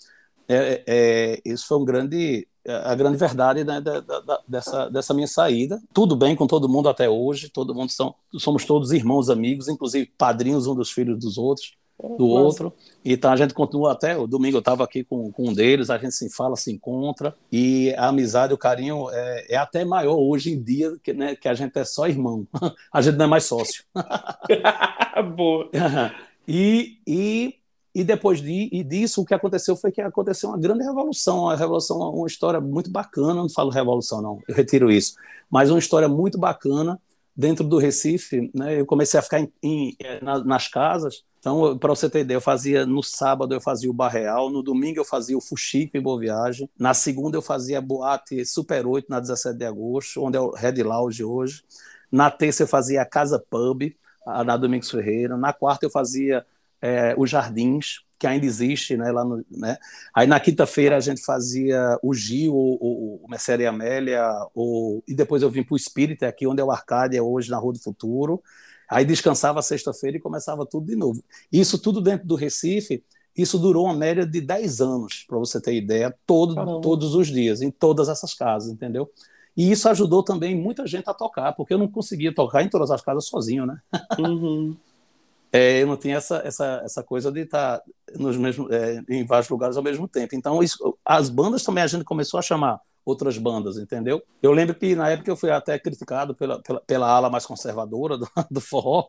É, 0.48 0.84
é, 0.86 1.42
isso 1.46 1.66
foi 1.68 1.78
um 1.78 1.86
grande, 1.86 2.48
a 2.68 2.94
grande 2.94 3.18
verdade 3.18 3.64
né, 3.64 3.80
da, 3.80 4.02
da, 4.02 4.40
dessa, 4.48 4.90
dessa 4.90 5.14
minha 5.14 5.28
saída. 5.28 5.82
Tudo 5.94 6.16
bem 6.16 6.36
com 6.36 6.46
todo 6.46 6.68
mundo 6.68 6.90
até 6.90 7.10
hoje, 7.10 7.50
todo 7.50 7.74
mundo 7.74 7.92
são, 7.92 8.14
somos 8.38 8.66
todos 8.66 8.92
irmãos, 8.92 9.30
amigos, 9.30 9.68
inclusive 9.70 10.12
padrinhos 10.18 10.68
um 10.68 10.76
dos 10.76 10.92
filhos 10.92 11.18
dos 11.18 11.38
outros, 11.38 11.78
do 12.18 12.28
Nossa. 12.28 12.42
outro. 12.64 12.74
Então 13.06 13.32
a 13.32 13.36
gente 13.38 13.54
continua 13.54 13.94
até 13.94 14.18
o 14.18 14.28
domingo 14.28 14.58
eu 14.58 14.60
estava 14.60 14.84
aqui 14.84 15.04
com, 15.04 15.32
com 15.32 15.50
um 15.50 15.54
deles, 15.54 15.90
a 15.90 15.98
gente 15.98 16.16
se 16.16 16.30
fala, 16.30 16.58
se 16.58 16.72
encontra 16.72 17.34
e 17.52 17.94
a 17.98 18.08
amizade, 18.08 18.54
o 18.54 18.58
carinho 18.58 19.10
é, 19.10 19.54
é 19.54 19.56
até 19.56 19.86
maior 19.86 20.18
hoje 20.18 20.52
em 20.52 20.62
dia 20.62 20.92
que, 21.02 21.14
né, 21.14 21.36
que 21.36 21.48
a 21.48 21.54
gente 21.54 21.78
é 21.78 21.86
só 21.86 22.08
irmão, 22.08 22.46
a 22.92 23.02
gente 23.02 23.16
não 23.16 23.26
é 23.26 23.30
mais 23.30 23.46
sócio. 23.46 23.86
Boa. 25.36 25.70
E, 26.48 27.00
e, 27.08 27.56
e 27.94 28.04
depois 28.04 28.42
de, 28.42 28.70
e 28.72 28.84
disso, 28.84 29.22
o 29.22 29.26
que 29.26 29.34
aconteceu 29.34 29.76
foi 29.76 29.92
que 29.92 30.02
aconteceu 30.02 30.50
uma 30.50 30.58
grande 30.58 30.84
revolução, 30.84 31.44
uma 31.44 31.56
revolução, 31.56 31.98
uma 31.98 32.28
história 32.28 32.60
muito 32.60 32.90
bacana. 32.90 33.36
Não 33.36 33.50
falo 33.50 33.70
revolução, 33.70 34.22
não, 34.22 34.40
eu 34.48 34.56
retiro 34.56 34.92
isso, 34.92 35.16
mas 35.50 35.70
uma 35.70 35.80
história 35.80 36.08
muito 36.08 36.38
bacana 36.38 37.00
dentro 37.36 37.64
do 37.64 37.78
Recife. 37.78 38.52
Né, 38.54 38.80
eu 38.80 38.86
comecei 38.86 39.20
a 39.20 39.24
ficar 39.24 39.40
em, 39.40 39.52
em, 39.62 39.98
nas 40.46 40.68
casas. 40.68 41.24
Então, 41.40 41.76
para 41.78 41.90
você 41.90 42.08
ter 42.08 42.20
ideia, 42.20 42.38
eu 42.38 42.42
fazia 42.42 42.86
no 42.86 43.02
sábado 43.02 43.54
eu 43.56 43.60
fazia 43.60 43.90
o 43.90 43.94
Barreal, 43.94 44.52
no 44.52 44.62
domingo 44.62 45.00
eu 45.00 45.06
fazia 45.06 45.36
o 45.36 45.42
Fuxico 45.42 45.98
em 45.98 46.02
Boa 46.02 46.20
Viagem, 46.20 46.70
na 46.78 46.94
segunda 46.94 47.36
eu 47.36 47.42
fazia 47.42 47.80
a 47.80 47.82
boate 47.82 48.46
Super 48.46 48.86
8 48.86 49.08
na 49.10 49.20
17 49.20 49.58
de 49.58 49.66
agosto, 49.66 50.22
onde 50.22 50.38
é 50.38 50.40
o 50.40 50.52
Red 50.52 50.84
Lounge 50.84 51.24
hoje. 51.24 51.64
Na 52.12 52.30
terça 52.30 52.62
eu 52.62 52.68
fazia 52.68 53.02
a 53.02 53.06
Casa 53.06 53.44
Pub, 53.50 53.92
na 54.26 54.58
Domingos 54.58 54.90
Ferreira. 54.90 55.38
Na 55.38 55.54
quarta 55.54 55.86
eu 55.86 55.90
fazia 55.90 56.46
é, 56.82 57.14
os 57.18 57.30
Jardins, 57.30 58.00
que 58.18 58.28
ainda 58.28 58.46
existe, 58.46 58.96
né, 58.96 59.12
lá 59.12 59.26
no, 59.26 59.44
né? 59.50 59.78
Aí 60.14 60.28
na 60.28 60.40
quinta-feira 60.40 60.96
a 60.96 61.00
gente 61.00 61.24
fazia 61.24 61.98
o 62.04 62.14
Gil, 62.14 62.54
o, 62.54 62.78
o, 62.80 63.22
o 63.24 63.68
Amélia, 63.68 64.24
o, 64.54 65.02
e 65.08 65.16
depois 65.16 65.42
eu 65.42 65.50
vim 65.50 65.64
para 65.64 65.74
o 65.74 65.78
Espírita, 65.78 66.28
aqui 66.28 66.46
onde 66.46 66.62
é 66.62 66.64
o 66.64 66.72
Arcádia, 66.72 67.24
hoje 67.24 67.50
na 67.50 67.58
Rua 67.58 67.74
do 67.74 67.80
Futuro. 67.80 68.42
Aí 68.90 69.06
descansava 69.06 69.62
sexta-feira 69.62 70.18
e 70.18 70.20
começava 70.20 70.66
tudo 70.66 70.86
de 70.86 70.96
novo. 70.96 71.24
Isso 71.52 71.80
tudo 71.80 72.02
dentro 72.02 72.28
do 72.28 72.36
Recife, 72.36 73.04
isso 73.36 73.58
durou 73.58 73.86
uma 73.86 73.96
média 73.96 74.26
de 74.26 74.42
10 74.42 74.82
anos, 74.82 75.26
para 75.28 75.40
você 75.40 75.62
ter 75.62 75.74
ideia, 75.74 76.14
todo, 76.26 76.82
todos 76.82 77.16
os 77.16 77.28
dias, 77.28 77.62
em 77.62 77.72
todas 77.72 78.10
essas 78.10 78.34
casas, 78.34 78.70
entendeu? 78.70 79.10
E 79.56 79.72
isso 79.72 79.90
ajudou 79.90 80.24
também 80.24 80.56
muita 80.56 80.88
gente 80.88 81.10
a 81.10 81.14
tocar, 81.14 81.54
porque 81.54 81.74
eu 81.74 81.78
não 81.78 81.88
conseguia 81.88 82.34
tocar 82.34 82.64
em 82.64 82.70
todas 82.70 82.90
as 82.90 83.02
casas 83.02 83.28
sozinho, 83.28 83.66
né? 83.66 83.80
Uhum. 84.18 84.76
é, 85.52 85.82
eu 85.82 85.88
não 85.88 85.98
tinha 85.98 86.18
essa, 86.18 86.38
essa, 86.46 86.82
essa 86.86 87.04
coisa 87.04 87.32
de 87.32 87.42
estar 87.42 87.82
nos 88.16 88.38
mesmos, 88.38 88.72
é, 88.72 89.02
em 89.10 89.26
vários 89.26 89.50
lugares 89.50 89.76
ao 89.76 89.84
mesmo 89.84 90.08
tempo. 90.08 90.36
Então, 90.36 90.64
isso, 90.64 90.98
as 91.04 91.30
bandas 91.30 91.64
também 91.64 91.84
a 91.84 91.88
gente 91.88 92.06
começou 92.06 92.40
a 92.40 92.44
chamar 92.44 92.80
outras 93.04 93.38
bandas, 93.38 93.78
entendeu? 93.78 94.22
Eu 94.42 94.52
lembro 94.54 94.76
que 94.76 94.96
na 94.96 95.10
época 95.10 95.30
eu 95.30 95.36
fui 95.36 95.52
até 95.52 95.78
criticado 95.78 96.36
pela, 96.36 96.62
pela, 96.62 96.82
pela 96.82 97.10
ala 97.10 97.30
mais 97.30 97.46
conservadora 97.46 98.18
do, 98.18 98.28
do 98.50 98.62
forró, 98.62 99.08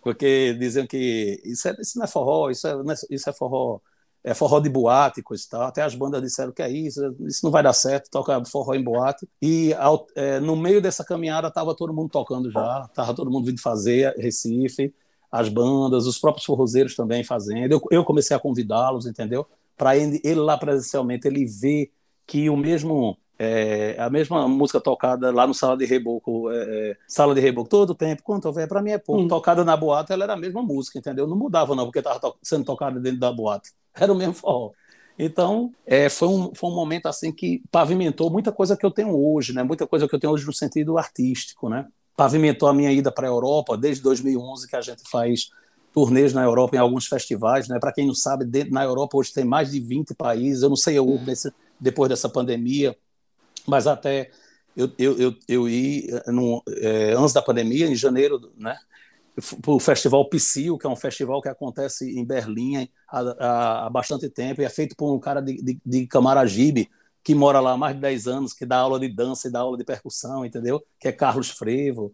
porque 0.00 0.54
diziam 0.54 0.86
que 0.86 1.40
isso, 1.44 1.68
é, 1.68 1.76
isso 1.78 1.98
não 1.98 2.04
é 2.04 2.08
forró, 2.08 2.50
isso 2.50 2.66
é, 2.66 2.72
é 2.72 2.94
isso 3.10 3.28
é 3.28 3.32
forró 3.32 3.80
é 4.24 4.34
forró 4.34 4.60
de 4.60 4.68
boate, 4.68 5.22
coisa 5.22 5.42
e 5.44 5.48
tal. 5.48 5.62
Até 5.62 5.82
as 5.82 5.94
bandas 5.94 6.22
disseram 6.22 6.52
que 6.52 6.62
é 6.62 6.70
isso, 6.70 7.14
isso 7.20 7.44
não 7.44 7.50
vai 7.50 7.62
dar 7.62 7.72
certo, 7.72 8.10
toca 8.10 8.44
forró 8.44 8.74
em 8.74 8.82
boate. 8.82 9.28
E 9.40 9.74
ao, 9.74 10.06
é, 10.14 10.38
no 10.38 10.54
meio 10.56 10.80
dessa 10.80 11.04
caminhada 11.04 11.48
estava 11.48 11.74
todo 11.74 11.92
mundo 11.92 12.10
tocando 12.10 12.50
já, 12.50 12.86
estava 12.88 13.14
todo 13.14 13.30
mundo 13.30 13.46
vindo 13.46 13.60
fazer 13.60 14.14
Recife, 14.16 14.94
as 15.30 15.48
bandas, 15.48 16.06
os 16.06 16.18
próprios 16.18 16.44
forrozeiros 16.44 16.94
também 16.94 17.24
fazendo. 17.24 17.72
Eu, 17.72 17.82
eu 17.90 18.04
comecei 18.04 18.36
a 18.36 18.40
convidá-los, 18.40 19.06
entendeu? 19.06 19.46
Para 19.76 19.96
ele, 19.96 20.20
ele, 20.22 20.40
lá 20.40 20.56
presencialmente, 20.56 21.26
ele 21.26 21.46
ver 21.46 21.90
que 22.26 22.48
o 22.48 22.56
mesmo 22.56 23.16
é, 23.38 23.96
a 23.98 24.08
mesma 24.10 24.46
música 24.46 24.80
tocada 24.80 25.30
lá 25.32 25.46
no 25.46 25.54
Sala 25.54 25.76
de 25.76 25.84
Reboco, 25.84 26.50
é, 26.50 26.90
é 26.90 26.96
Sala 27.08 27.34
de 27.34 27.40
Reboco, 27.40 27.68
todo 27.68 27.94
tempo, 27.94 28.22
quanto 28.22 28.46
houver, 28.46 28.68
para 28.68 28.82
mim 28.82 28.90
é 28.90 28.98
pouco. 28.98 29.22
Hum. 29.22 29.28
Tocada 29.28 29.64
na 29.64 29.76
boate, 29.76 30.12
ela 30.12 30.24
era 30.24 30.34
a 30.34 30.36
mesma 30.36 30.62
música, 30.62 30.98
entendeu? 30.98 31.26
Não 31.26 31.36
mudava, 31.36 31.74
não, 31.74 31.84
porque 31.84 31.98
estava 31.98 32.20
to 32.20 32.36
sendo 32.42 32.64
tocada 32.64 33.00
dentro 33.00 33.20
da 33.20 33.32
boate. 33.32 33.70
Era 33.94 34.12
o 34.12 34.16
mesmo 34.16 34.34
forró. 34.34 34.70
Então, 35.18 35.72
é, 35.86 36.08
foi, 36.08 36.28
um, 36.28 36.54
foi 36.54 36.70
um 36.70 36.74
momento 36.74 37.06
assim 37.06 37.30
que 37.32 37.62
pavimentou 37.70 38.30
muita 38.30 38.50
coisa 38.50 38.76
que 38.76 38.84
eu 38.84 38.90
tenho 38.90 39.14
hoje, 39.14 39.52
né? 39.52 39.62
Muita 39.62 39.86
coisa 39.86 40.08
que 40.08 40.14
eu 40.14 40.18
tenho 40.18 40.32
hoje 40.32 40.46
no 40.46 40.52
sentido 40.52 40.98
artístico, 40.98 41.68
né? 41.68 41.86
Pavimentou 42.16 42.68
a 42.68 42.74
minha 42.74 42.90
ida 42.92 43.10
para 43.10 43.26
a 43.26 43.30
Europa 43.30 43.76
desde 43.76 44.02
2011 44.02 44.68
que 44.68 44.76
a 44.76 44.80
gente 44.80 45.02
faz 45.10 45.50
turnês 45.92 46.32
na 46.32 46.42
Europa 46.42 46.76
em 46.76 46.78
alguns 46.78 47.06
festivais, 47.06 47.68
né? 47.68 47.78
Para 47.78 47.92
quem 47.92 48.06
não 48.06 48.14
sabe, 48.14 48.44
dentro, 48.44 48.72
na 48.72 48.82
Europa 48.82 49.16
hoje 49.16 49.32
tem 49.32 49.44
mais 49.44 49.70
de 49.70 49.80
20 49.80 50.14
países. 50.14 50.62
Eu 50.62 50.70
não 50.70 50.76
sei 50.76 50.98
eu, 50.98 51.06
uhum. 51.06 51.24
depois 51.78 52.08
dessa 52.08 52.28
pandemia, 52.28 52.96
mas 53.66 53.86
até 53.86 54.30
eu, 54.76 54.90
eu, 54.98 55.18
eu, 55.18 55.36
eu 55.48 56.32
no, 56.32 56.62
é, 56.68 57.12
antes 57.12 57.32
da 57.32 57.42
pandemia, 57.42 57.86
em 57.86 57.94
janeiro, 57.94 58.52
né, 58.56 58.76
para 59.62 59.72
o 59.72 59.80
Festival 59.80 60.28
Psyll, 60.28 60.76
que 60.76 60.86
é 60.86 60.90
um 60.90 60.96
festival 60.96 61.40
que 61.40 61.48
acontece 61.48 62.18
em 62.18 62.24
Berlim 62.24 62.88
há, 63.08 63.20
há, 63.20 63.86
há 63.86 63.90
bastante 63.90 64.28
tempo, 64.28 64.60
e 64.60 64.64
é 64.64 64.68
feito 64.68 64.94
por 64.96 65.12
um 65.14 65.18
cara 65.18 65.40
de, 65.40 65.62
de, 65.62 65.78
de, 65.84 66.06
Camaragibe, 66.06 66.90
que 67.24 67.34
mora 67.34 67.60
lá 67.60 67.72
há 67.72 67.76
mais 67.76 67.94
de 67.94 68.00
10 68.00 68.26
anos, 68.26 68.52
que 68.52 68.66
dá 68.66 68.78
aula 68.78 68.98
de 69.00 69.08
dança 69.08 69.48
e 69.48 69.50
dá 69.50 69.60
aula 69.60 69.78
de 69.78 69.84
percussão, 69.84 70.44
entendeu? 70.44 70.82
Que 70.98 71.08
é 71.08 71.12
Carlos 71.12 71.50
Frevo. 71.50 72.12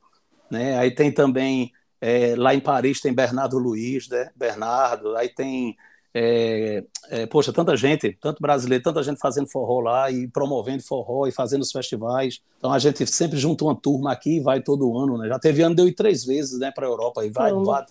Né? 0.50 0.78
Aí 0.78 0.94
tem 0.94 1.10
também, 1.10 1.72
é, 2.00 2.36
lá 2.36 2.54
em 2.54 2.60
Paris, 2.60 3.00
tem 3.00 3.12
Bernardo 3.12 3.58
Luiz, 3.58 4.08
né? 4.08 4.30
Bernardo, 4.36 5.16
aí 5.16 5.28
tem 5.28 5.76
é, 6.20 6.84
é, 7.10 7.26
poxa, 7.26 7.52
tanta 7.52 7.76
gente, 7.76 8.12
tanto 8.20 8.42
brasileiro, 8.42 8.82
tanta 8.82 9.04
gente 9.04 9.20
fazendo 9.20 9.46
forró 9.46 9.80
lá 9.80 10.10
e 10.10 10.26
promovendo 10.26 10.82
forró 10.82 11.28
e 11.28 11.32
fazendo 11.32 11.62
os 11.62 11.70
festivais. 11.70 12.40
Então 12.58 12.72
a 12.72 12.78
gente 12.80 13.06
sempre 13.06 13.38
junta 13.38 13.62
uma 13.62 13.76
turma 13.76 14.10
aqui 14.10 14.38
e 14.38 14.40
vai 14.40 14.60
todo 14.60 14.98
ano, 14.98 15.16
né? 15.16 15.28
Já 15.28 15.38
teve 15.38 15.62
ano, 15.62 15.76
deu 15.76 15.86
ir 15.86 15.94
três 15.94 16.24
vezes, 16.24 16.58
né, 16.58 16.72
para 16.72 16.86
a 16.86 16.90
Europa 16.90 17.24
e 17.24 17.30
vai, 17.30 17.52
vai. 17.52 17.84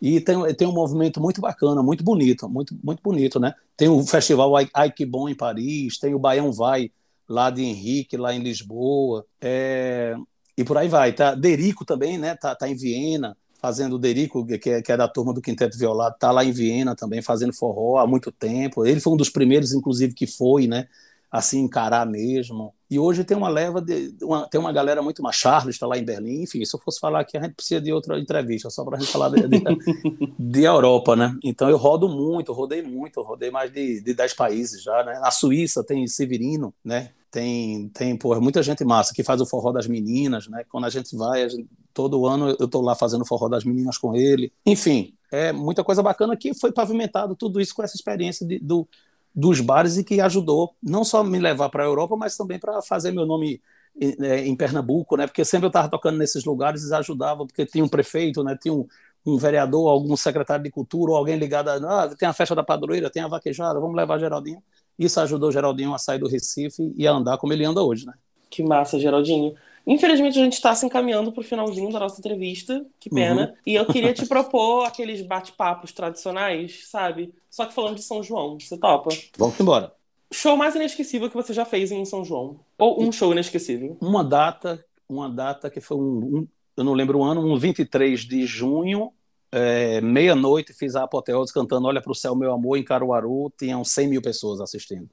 E 0.00 0.20
tem, 0.20 0.54
tem 0.54 0.66
um 0.66 0.72
movimento 0.72 1.20
muito 1.20 1.40
bacana, 1.40 1.84
muito 1.84 2.02
bonito, 2.02 2.48
muito, 2.48 2.76
muito 2.82 3.00
bonito, 3.00 3.38
né? 3.38 3.54
Tem 3.76 3.88
o 3.88 4.04
festival 4.04 4.52
Ai, 4.74 4.90
Que 4.90 5.06
Bom 5.06 5.28
em 5.28 5.34
Paris, 5.34 5.98
tem 5.98 6.12
o 6.12 6.18
Baião 6.18 6.50
Vai 6.50 6.90
lá 7.28 7.48
de 7.48 7.62
Henrique, 7.62 8.16
lá 8.16 8.34
em 8.34 8.40
Lisboa, 8.40 9.24
é, 9.40 10.16
e 10.58 10.64
por 10.64 10.76
aí 10.76 10.88
vai. 10.88 11.12
Tá, 11.12 11.36
Derico 11.36 11.84
também, 11.84 12.18
né? 12.18 12.34
Tá, 12.34 12.56
tá 12.56 12.68
em 12.68 12.74
Viena 12.74 13.36
fazendo 13.62 13.94
o 13.94 13.98
Derico, 13.98 14.44
que 14.44 14.70
é, 14.70 14.82
que 14.82 14.90
é 14.90 14.96
da 14.96 15.06
turma 15.06 15.32
do 15.32 15.40
Quinteto 15.40 15.78
Violado, 15.78 16.16
está 16.16 16.32
lá 16.32 16.44
em 16.44 16.50
Viena 16.50 16.96
também 16.96 17.22
fazendo 17.22 17.52
forró 17.52 17.98
há 17.98 18.06
muito 18.08 18.32
tempo. 18.32 18.84
Ele 18.84 18.98
foi 18.98 19.12
um 19.12 19.16
dos 19.16 19.30
primeiros, 19.30 19.72
inclusive, 19.72 20.12
que 20.12 20.26
foi, 20.26 20.66
né? 20.66 20.88
Assim, 21.30 21.60
encarar 21.60 22.04
mesmo. 22.04 22.74
E 22.90 22.98
hoje 22.98 23.22
tem 23.22 23.36
uma 23.36 23.48
leva 23.48 23.80
de. 23.80 24.14
Uma, 24.20 24.48
tem 24.48 24.60
uma 24.60 24.72
galera 24.72 25.00
muito 25.00 25.22
mais. 25.22 25.36
Charles 25.36 25.76
está 25.76 25.86
lá 25.86 25.96
em 25.96 26.04
Berlim. 26.04 26.42
Enfim, 26.42 26.62
se 26.64 26.74
eu 26.74 26.80
fosse 26.80 26.98
falar 26.98 27.20
aqui, 27.20 27.38
a 27.38 27.42
gente 27.42 27.54
precisa 27.54 27.80
de 27.80 27.92
outra 27.92 28.18
entrevista, 28.18 28.68
só 28.68 28.84
para 28.84 28.96
a 28.96 29.00
gente 29.00 29.12
falar 29.12 29.28
de, 29.30 29.48
de, 29.48 29.62
de, 30.36 30.64
Europa, 30.64 31.14
né? 31.14 31.34
Então 31.42 31.70
eu 31.70 31.76
rodo 31.76 32.08
muito, 32.08 32.52
rodei 32.52 32.82
muito, 32.82 33.22
rodei 33.22 33.50
mais 33.50 33.72
de, 33.72 34.00
de 34.02 34.12
10 34.12 34.34
países 34.34 34.82
já, 34.82 35.04
né? 35.04 35.20
Na 35.20 35.30
Suíça 35.30 35.84
tem 35.84 36.06
Severino, 36.08 36.74
né? 36.84 37.10
Tem, 37.30 37.88
tem 37.94 38.14
porra, 38.16 38.40
muita 38.40 38.62
gente 38.62 38.84
massa 38.84 39.14
que 39.14 39.22
faz 39.22 39.40
o 39.40 39.46
forró 39.46 39.72
das 39.72 39.86
meninas, 39.86 40.48
né? 40.48 40.64
Quando 40.68 40.84
a 40.84 40.90
gente 40.90 41.16
vai, 41.16 41.44
a 41.44 41.48
gente, 41.48 41.66
todo 41.92 42.26
ano 42.26 42.56
eu 42.58 42.66
estou 42.66 42.82
lá 42.82 42.94
fazendo 42.94 43.24
forró 43.24 43.48
das 43.48 43.64
meninas 43.64 43.98
com 43.98 44.14
ele. 44.14 44.52
Enfim, 44.64 45.14
é 45.30 45.52
muita 45.52 45.82
coisa 45.82 46.02
bacana 46.02 46.36
que 46.36 46.54
foi 46.54 46.72
pavimentado 46.72 47.34
tudo 47.34 47.60
isso 47.60 47.74
com 47.74 47.82
essa 47.82 47.96
experiência 47.96 48.46
de, 48.46 48.58
do, 48.58 48.86
dos 49.34 49.60
bares 49.60 49.96
e 49.96 50.04
que 50.04 50.20
ajudou 50.20 50.74
não 50.82 51.04
só 51.04 51.24
me 51.24 51.38
levar 51.38 51.68
para 51.68 51.82
a 51.82 51.86
Europa, 51.86 52.16
mas 52.16 52.36
também 52.36 52.58
para 52.58 52.82
fazer 52.82 53.12
meu 53.12 53.24
nome 53.24 53.60
em, 54.00 54.16
é, 54.24 54.46
em 54.46 54.54
Pernambuco, 54.56 55.16
né? 55.16 55.26
Porque 55.26 55.44
sempre 55.44 55.66
eu 55.66 55.68
estava 55.68 55.88
tocando 55.88 56.18
nesses 56.18 56.44
lugares 56.44 56.84
e 56.84 56.94
ajudava, 56.94 57.46
porque 57.46 57.66
tinha 57.66 57.84
um 57.84 57.88
prefeito, 57.88 58.42
né? 58.42 58.56
Tinha 58.60 58.74
um, 58.74 58.86
um 59.24 59.36
vereador, 59.36 59.88
algum 59.88 60.16
secretário 60.16 60.64
de 60.64 60.70
cultura, 60.70 61.12
ou 61.12 61.16
alguém 61.16 61.36
ligado 61.36 61.68
a. 61.68 62.04
Ah, 62.04 62.08
tem 62.14 62.28
a 62.28 62.32
festa 62.32 62.54
da 62.54 62.62
padroeira, 62.62 63.10
tem 63.10 63.22
a 63.22 63.28
vaquejada, 63.28 63.80
vamos 63.80 63.96
levar 63.96 64.18
Geraldinho. 64.18 64.62
Isso 64.98 65.20
ajudou 65.20 65.50
Geraldinho 65.50 65.94
a 65.94 65.98
sair 65.98 66.18
do 66.18 66.28
Recife 66.28 66.92
e 66.96 67.06
a 67.06 67.12
andar 67.12 67.38
como 67.38 67.52
ele 67.52 67.64
anda 67.64 67.82
hoje, 67.82 68.06
né? 68.06 68.12
Que 68.50 68.62
massa, 68.62 68.98
Geraldinho. 68.98 69.54
Infelizmente, 69.86 70.38
a 70.38 70.44
gente 70.44 70.54
está 70.54 70.74
se 70.74 70.86
encaminhando 70.86 71.32
para 71.32 71.40
o 71.40 71.44
finalzinho 71.44 71.90
da 71.92 71.98
nossa 71.98 72.18
entrevista, 72.18 72.84
que 73.00 73.10
pena. 73.10 73.48
Uhum. 73.48 73.54
E 73.66 73.74
eu 73.74 73.86
queria 73.86 74.14
te 74.14 74.26
propor 74.26 74.84
aqueles 74.86 75.22
bate-papos 75.22 75.92
tradicionais, 75.92 76.88
sabe? 76.88 77.34
Só 77.50 77.66
que 77.66 77.74
falando 77.74 77.96
de 77.96 78.02
São 78.02 78.22
João. 78.22 78.58
Você 78.58 78.76
topa? 78.78 79.10
Vamos 79.36 79.58
embora. 79.58 79.92
Show 80.32 80.56
mais 80.56 80.74
inesquecível 80.74 81.28
que 81.28 81.36
você 81.36 81.52
já 81.52 81.64
fez 81.64 81.90
em 81.90 82.04
São 82.04 82.24
João? 82.24 82.60
Ou 82.78 83.02
um 83.02 83.12
show 83.12 83.32
inesquecível? 83.32 83.96
Uma 84.00 84.24
data, 84.24 84.84
uma 85.08 85.28
data 85.28 85.68
que 85.68 85.80
foi 85.80 85.96
um, 85.96 86.38
um 86.38 86.48
eu 86.74 86.84
não 86.84 86.94
lembro 86.94 87.18
o 87.18 87.24
ano, 87.24 87.44
um 87.44 87.58
23 87.58 88.20
de 88.20 88.46
junho 88.46 89.12
é, 89.52 90.00
meia-noite 90.00 90.72
fiz 90.72 90.96
a 90.96 91.04
apoteose 91.04 91.52
cantando 91.52 91.86
Olha 91.86 92.00
para 92.00 92.10
o 92.10 92.14
Céu, 92.14 92.34
Meu 92.34 92.52
Amor, 92.52 92.78
em 92.78 92.82
Caruaru, 92.82 93.52
tinham 93.56 93.84
100 93.84 94.08
mil 94.08 94.22
pessoas 94.22 94.62
assistindo. 94.62 95.08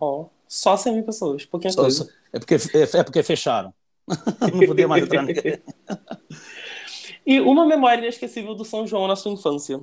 Oh, 0.00 0.26
só 0.48 0.74
100 0.74 0.94
mil 0.94 1.04
pessoas, 1.04 1.44
pouquinha 1.44 1.70
só, 1.70 1.82
coisa. 1.82 2.10
É 2.32 2.38
porque, 2.38 2.54
é, 2.54 2.98
é 2.98 3.02
porque 3.02 3.22
fecharam. 3.22 3.74
Não 4.52 4.66
podia 4.66 4.88
mais 4.88 5.04
entrar 5.04 5.22
ninguém. 5.22 5.62
e 7.26 7.40
uma 7.40 7.66
memória 7.66 8.00
inesquecível 8.00 8.54
do 8.54 8.64
São 8.64 8.86
João 8.86 9.06
na 9.06 9.16
sua 9.16 9.32
infância? 9.32 9.80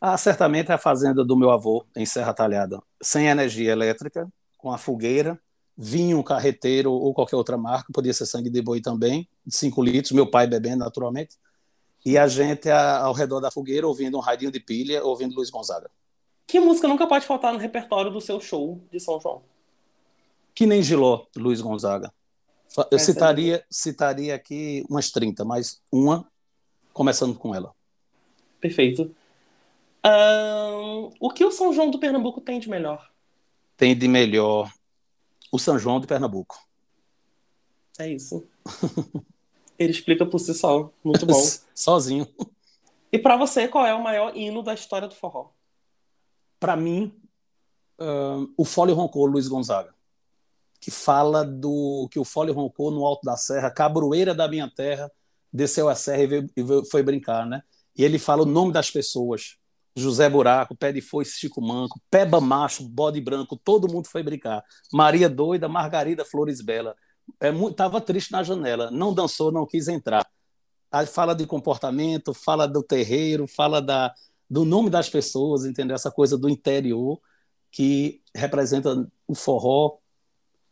Ah, 0.00 0.16
certamente 0.16 0.70
é 0.70 0.74
a 0.74 0.78
fazenda 0.78 1.24
do 1.24 1.36
meu 1.36 1.50
avô, 1.50 1.84
em 1.94 2.06
Serra 2.06 2.32
Talhada. 2.32 2.82
Sem 3.02 3.26
energia 3.26 3.72
elétrica, 3.72 4.26
com 4.56 4.72
a 4.72 4.78
fogueira, 4.78 5.38
vinho, 5.76 6.22
carreteiro 6.24 6.92
ou 6.92 7.12
qualquer 7.12 7.36
outra 7.36 7.58
marca, 7.58 7.92
podia 7.92 8.14
ser 8.14 8.26
sangue 8.26 8.48
de 8.48 8.62
boi 8.62 8.80
também, 8.80 9.28
5 9.48 9.82
litros, 9.82 10.12
meu 10.12 10.30
pai 10.30 10.46
bebendo 10.46 10.78
naturalmente 10.78 11.36
e 12.04 12.16
a 12.16 12.26
gente 12.26 12.70
ao 12.70 13.12
redor 13.12 13.40
da 13.40 13.50
fogueira 13.50 13.86
ouvindo 13.86 14.16
um 14.16 14.20
radinho 14.20 14.50
de 14.50 14.60
pilha, 14.60 15.04
ouvindo 15.04 15.34
Luiz 15.34 15.50
Gonzaga. 15.50 15.90
Que 16.46 16.58
música 16.58 16.88
nunca 16.88 17.06
pode 17.06 17.26
faltar 17.26 17.52
no 17.52 17.58
repertório 17.58 18.10
do 18.10 18.20
seu 18.20 18.40
show 18.40 18.80
de 18.90 18.98
São 18.98 19.20
João? 19.20 19.42
Que 20.54 20.66
nem 20.66 20.82
Giló, 20.82 21.26
Luiz 21.36 21.60
Gonzaga. 21.60 22.12
Eu 22.90 22.98
citaria, 22.98 23.64
citaria 23.70 24.34
aqui 24.34 24.84
umas 24.88 25.10
30, 25.10 25.44
mas 25.44 25.82
uma 25.90 26.30
começando 26.92 27.36
com 27.36 27.54
ela. 27.54 27.74
Perfeito. 28.60 29.14
Um, 30.04 31.10
o 31.18 31.30
que 31.30 31.44
o 31.44 31.50
São 31.50 31.72
João 31.72 31.90
do 31.90 31.98
Pernambuco 31.98 32.40
tem 32.40 32.60
de 32.60 32.68
melhor? 32.68 33.10
Tem 33.76 33.96
de 33.96 34.06
melhor 34.06 34.72
o 35.50 35.58
São 35.58 35.78
João 35.78 36.00
de 36.00 36.06
Pernambuco. 36.06 36.58
É 37.98 38.08
isso. 38.08 38.46
Ele 39.78 39.90
explica 39.90 40.24
por 40.24 40.38
si 40.38 40.54
só. 40.54 40.90
Muito 41.02 41.26
bom. 41.26 41.42
Sozinho. 41.74 42.26
E 43.12 43.18
para 43.18 43.36
você, 43.36 43.66
qual 43.66 43.86
é 43.86 43.94
o 43.94 44.02
maior 44.02 44.36
hino 44.36 44.62
da 44.62 44.74
história 44.74 45.08
do 45.08 45.14
forró? 45.14 45.50
Para 46.58 46.76
mim, 46.76 47.12
o 48.56 48.64
Fole 48.64 48.92
Roncou, 48.92 49.26
Luiz 49.26 49.48
Gonzaga, 49.48 49.94
que 50.80 50.90
fala 50.90 51.44
do 51.44 52.08
que 52.10 52.18
o 52.18 52.24
Fole 52.24 52.52
roncou 52.52 52.90
no 52.90 53.04
alto 53.04 53.22
da 53.22 53.36
serra, 53.36 53.70
cabroeira 53.70 54.34
da 54.34 54.48
minha 54.48 54.68
terra, 54.68 55.10
desceu 55.52 55.88
a 55.88 55.94
serra 55.94 56.22
e, 56.22 56.26
veio, 56.26 56.50
e 56.56 56.90
foi 56.90 57.02
brincar, 57.02 57.46
né? 57.46 57.62
E 57.96 58.04
ele 58.04 58.18
fala 58.18 58.42
o 58.42 58.46
nome 58.46 58.72
das 58.72 58.90
pessoas. 58.90 59.56
José 59.94 60.30
Buraco, 60.30 60.74
Pé 60.76 60.92
de 60.92 61.00
Foice, 61.00 61.38
Chico 61.38 61.60
Manco, 61.60 62.00
Peba 62.10 62.40
Macho, 62.40 62.88
Bode 62.88 63.20
Branco, 63.20 63.56
todo 63.56 63.92
mundo 63.92 64.08
foi 64.08 64.22
brincar. 64.22 64.64
Maria 64.92 65.28
Doida, 65.28 65.68
Margarida 65.68 66.24
Flores 66.24 66.62
Bela 66.62 66.94
estava 67.68 67.98
é, 67.98 68.00
triste 68.00 68.32
na 68.32 68.42
janela, 68.42 68.90
não 68.90 69.12
dançou, 69.12 69.52
não 69.52 69.66
quis 69.66 69.88
entrar. 69.88 70.26
Aí 70.90 71.06
fala 71.06 71.34
de 71.34 71.46
comportamento, 71.46 72.34
fala 72.34 72.66
do 72.66 72.82
terreiro, 72.82 73.46
fala 73.46 73.80
da, 73.80 74.12
do 74.48 74.64
nome 74.64 74.90
das 74.90 75.08
pessoas, 75.08 75.64
entendeu? 75.64 75.94
Essa 75.94 76.10
coisa 76.10 76.36
do 76.36 76.48
interior 76.48 77.20
que 77.70 78.20
representa 78.34 79.06
o 79.26 79.34
forró, 79.34 79.98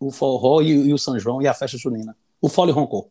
o 0.01 0.11
forró 0.11 0.61
e, 0.61 0.71
e 0.71 0.95
o 0.95 0.99
São 0.99 1.19
João 1.19 1.43
e 1.43 1.47
a 1.47 1.55
festa 1.55 1.77
junina. 1.77 2.17
O 2.41 2.49
Fole 2.49 2.73
roncou. 2.73 3.11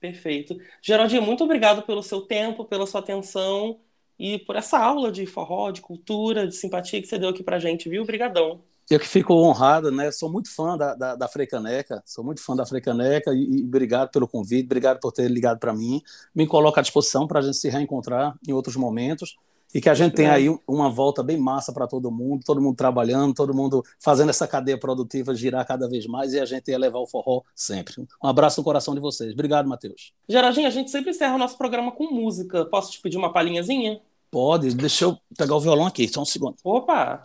Perfeito. 0.00 0.58
Geraldinho, 0.82 1.22
muito 1.22 1.44
obrigado 1.44 1.82
pelo 1.82 2.02
seu 2.02 2.22
tempo, 2.22 2.64
pela 2.64 2.86
sua 2.86 3.00
atenção 3.00 3.78
e 4.18 4.38
por 4.38 4.56
essa 4.56 4.78
aula 4.78 5.12
de 5.12 5.26
forró, 5.26 5.70
de 5.70 5.80
cultura, 5.80 6.46
de 6.46 6.54
simpatia 6.54 7.00
que 7.00 7.06
você 7.06 7.18
deu 7.18 7.28
aqui 7.28 7.42
pra 7.42 7.58
gente, 7.58 7.88
viu? 7.88 8.02
Obrigadão. 8.02 8.62
Eu 8.90 8.98
que 8.98 9.06
fico 9.06 9.32
honrado, 9.34 9.92
né? 9.92 10.10
Sou 10.10 10.28
muito 10.28 10.52
fã 10.52 10.76
da, 10.76 10.94
da, 10.94 11.14
da 11.14 11.28
Freicaneca, 11.28 12.02
sou 12.04 12.24
muito 12.24 12.42
fã 12.42 12.56
da 12.56 12.66
Freicaneca 12.66 13.32
e, 13.32 13.60
e 13.60 13.62
obrigado 13.62 14.10
pelo 14.10 14.26
convite, 14.26 14.64
obrigado 14.64 14.98
por 14.98 15.12
ter 15.12 15.30
ligado 15.30 15.58
para 15.60 15.72
mim. 15.72 16.02
Me 16.34 16.46
coloca 16.46 16.80
à 16.80 16.82
disposição 16.82 17.26
para 17.26 17.38
a 17.38 17.42
gente 17.42 17.56
se 17.56 17.68
reencontrar 17.68 18.36
em 18.46 18.52
outros 18.52 18.74
momentos 18.74 19.36
e 19.74 19.80
que 19.80 19.88
a 19.88 19.94
gente 19.94 20.14
tenha 20.14 20.32
aí 20.32 20.48
uma 20.66 20.90
volta 20.90 21.22
bem 21.22 21.38
massa 21.38 21.72
para 21.72 21.86
todo 21.86 22.10
mundo, 22.10 22.42
todo 22.44 22.60
mundo 22.60 22.76
trabalhando, 22.76 23.34
todo 23.34 23.54
mundo 23.54 23.84
fazendo 23.98 24.30
essa 24.30 24.46
cadeia 24.46 24.78
produtiva 24.78 25.34
girar 25.34 25.66
cada 25.66 25.88
vez 25.88 26.06
mais 26.06 26.32
e 26.32 26.40
a 26.40 26.44
gente 26.44 26.70
elevar 26.70 27.00
o 27.00 27.06
forró 27.06 27.42
sempre. 27.54 28.06
Um 28.22 28.26
abraço 28.26 28.60
no 28.60 28.64
coração 28.64 28.94
de 28.94 29.00
vocês. 29.00 29.32
Obrigado, 29.32 29.68
Matheus. 29.68 30.12
Geraldinho, 30.28 30.66
a 30.66 30.70
gente 30.70 30.90
sempre 30.90 31.10
encerra 31.10 31.34
o 31.34 31.38
nosso 31.38 31.56
programa 31.56 31.92
com 31.92 32.12
música. 32.12 32.64
Posso 32.64 32.90
te 32.90 33.00
pedir 33.00 33.16
uma 33.16 33.32
palhinhazinha? 33.32 34.00
Pode, 34.30 34.74
deixa 34.74 35.04
eu 35.04 35.18
pegar 35.36 35.56
o 35.56 35.60
violão 35.60 35.86
aqui, 35.86 36.08
só 36.08 36.22
um 36.22 36.24
segundo. 36.24 36.56
Opa! 36.64 37.22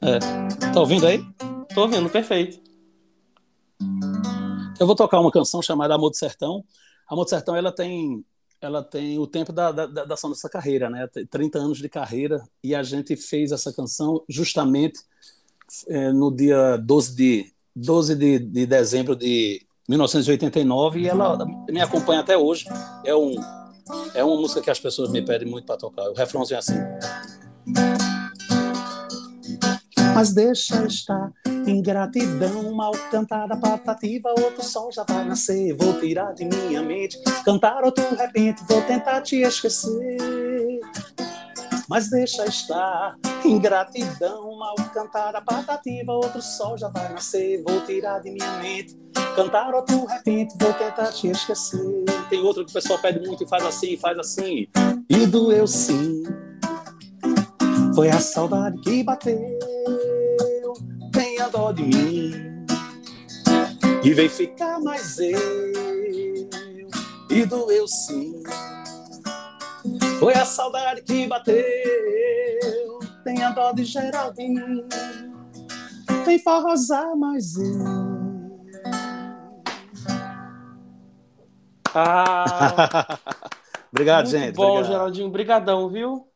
É. 0.00 0.18
Tá 0.72 0.80
ouvindo 0.80 1.06
aí? 1.06 1.24
Tô 1.74 1.82
ouvindo, 1.82 2.08
perfeito. 2.08 2.60
Eu 4.78 4.86
vou 4.86 4.94
tocar 4.94 5.20
uma 5.20 5.30
canção 5.30 5.60
chamada 5.60 5.94
Amor 5.94 6.10
do 6.10 6.16
Sertão. 6.16 6.64
Amor 7.08 7.24
do 7.24 7.30
Sertão, 7.30 7.56
ela 7.56 7.72
tem 7.72 8.24
ela 8.60 8.82
tem 8.82 9.18
o 9.18 9.26
tempo 9.26 9.52
da, 9.52 9.70
da, 9.70 9.86
da, 9.86 10.16
carreira, 10.50 10.90
né? 10.90 11.08
30 11.30 11.58
anos 11.58 11.78
de 11.78 11.88
carreira, 11.88 12.42
e 12.62 12.74
a 12.74 12.82
gente 12.82 13.16
fez 13.16 13.52
essa 13.52 13.72
canção 13.72 14.22
justamente 14.28 15.00
é, 15.88 16.12
no 16.12 16.34
dia 16.34 16.76
12 16.76 17.14
de, 17.14 17.52
12 17.74 18.14
de, 18.14 18.38
de 18.38 18.66
dezembro 18.66 19.14
de 19.14 19.64
1989, 19.88 21.00
e 21.00 21.08
ela 21.08 21.38
me 21.70 21.80
acompanha 21.80 22.20
até 22.20 22.36
hoje. 22.36 22.66
É, 23.04 23.14
um, 23.14 23.34
é 24.14 24.24
uma 24.24 24.36
música 24.36 24.60
que 24.60 24.70
as 24.70 24.80
pessoas 24.80 25.10
me 25.10 25.22
pedem 25.22 25.48
muito 25.48 25.64
para 25.64 25.76
tocar. 25.76 26.10
O 26.10 26.14
refrãozinho 26.14 26.56
é 26.56 26.58
assim. 26.58 26.78
Mas 30.14 30.32
deixa 30.32 30.84
estar 30.84 31.32
Ingratidão 31.68 32.72
mal 32.72 32.92
cantada, 33.10 33.54
patativa, 33.54 34.30
outro 34.30 34.64
sol 34.64 34.90
já 34.90 35.04
vai 35.06 35.22
nascer. 35.26 35.76
Vou 35.76 36.00
tirar 36.00 36.32
de 36.32 36.46
minha 36.46 36.80
mente, 36.80 37.20
cantar 37.44 37.84
outro 37.84 38.02
repente, 38.16 38.62
vou 38.66 38.80
tentar 38.80 39.20
te 39.20 39.42
esquecer. 39.42 40.80
Mas 41.86 42.08
deixa 42.08 42.46
estar, 42.46 43.16
ingratidão 43.44 44.56
mal 44.56 44.74
cantada, 44.94 45.42
patativa, 45.42 46.12
outro 46.12 46.40
sol 46.40 46.78
já 46.78 46.88
vai 46.88 47.12
nascer. 47.12 47.62
Vou 47.62 47.82
tirar 47.82 48.20
de 48.20 48.30
minha 48.30 48.52
mente, 48.62 48.98
cantar 49.36 49.74
outro 49.74 50.06
repente, 50.06 50.54
vou 50.58 50.72
tentar 50.72 51.12
te 51.12 51.28
esquecer. 51.28 52.04
Tem 52.30 52.40
outro 52.40 52.64
que 52.64 52.70
o 52.70 52.74
pessoal 52.74 52.98
pede 52.98 53.26
muito 53.26 53.44
e 53.44 53.46
faz 53.46 53.62
assim, 53.62 53.94
faz 53.98 54.18
assim. 54.18 54.66
E 55.10 55.26
doeu 55.26 55.66
sim, 55.66 56.22
foi 57.94 58.08
a 58.08 58.20
saudade 58.20 58.80
que 58.80 59.04
bateu 59.04 59.67
dó 61.68 61.72
de 61.72 61.82
mim 61.82 62.32
e 64.02 64.14
vem 64.14 64.28
ficar 64.28 64.80
mais 64.80 65.18
eu. 65.18 65.38
E 67.30 67.44
doeu 67.44 67.86
sim. 67.86 68.42
Foi 70.18 70.32
a 70.34 70.44
saudade 70.44 71.02
que 71.02 71.26
bateu. 71.26 71.54
Tenha 73.24 73.50
dó 73.50 73.72
de 73.72 73.84
Geraldinho 73.84 74.86
vem 76.24 76.38
forrosar 76.38 77.16
mais 77.16 77.56
eu. 77.56 78.08
Ah, 81.94 83.18
Obrigado, 83.90 84.26
gente. 84.28 84.54
Bom, 84.54 84.72
obrigado. 84.72 84.92
Geraldinho, 84.92 85.30
brigadão, 85.30 85.88
viu? 85.88 86.27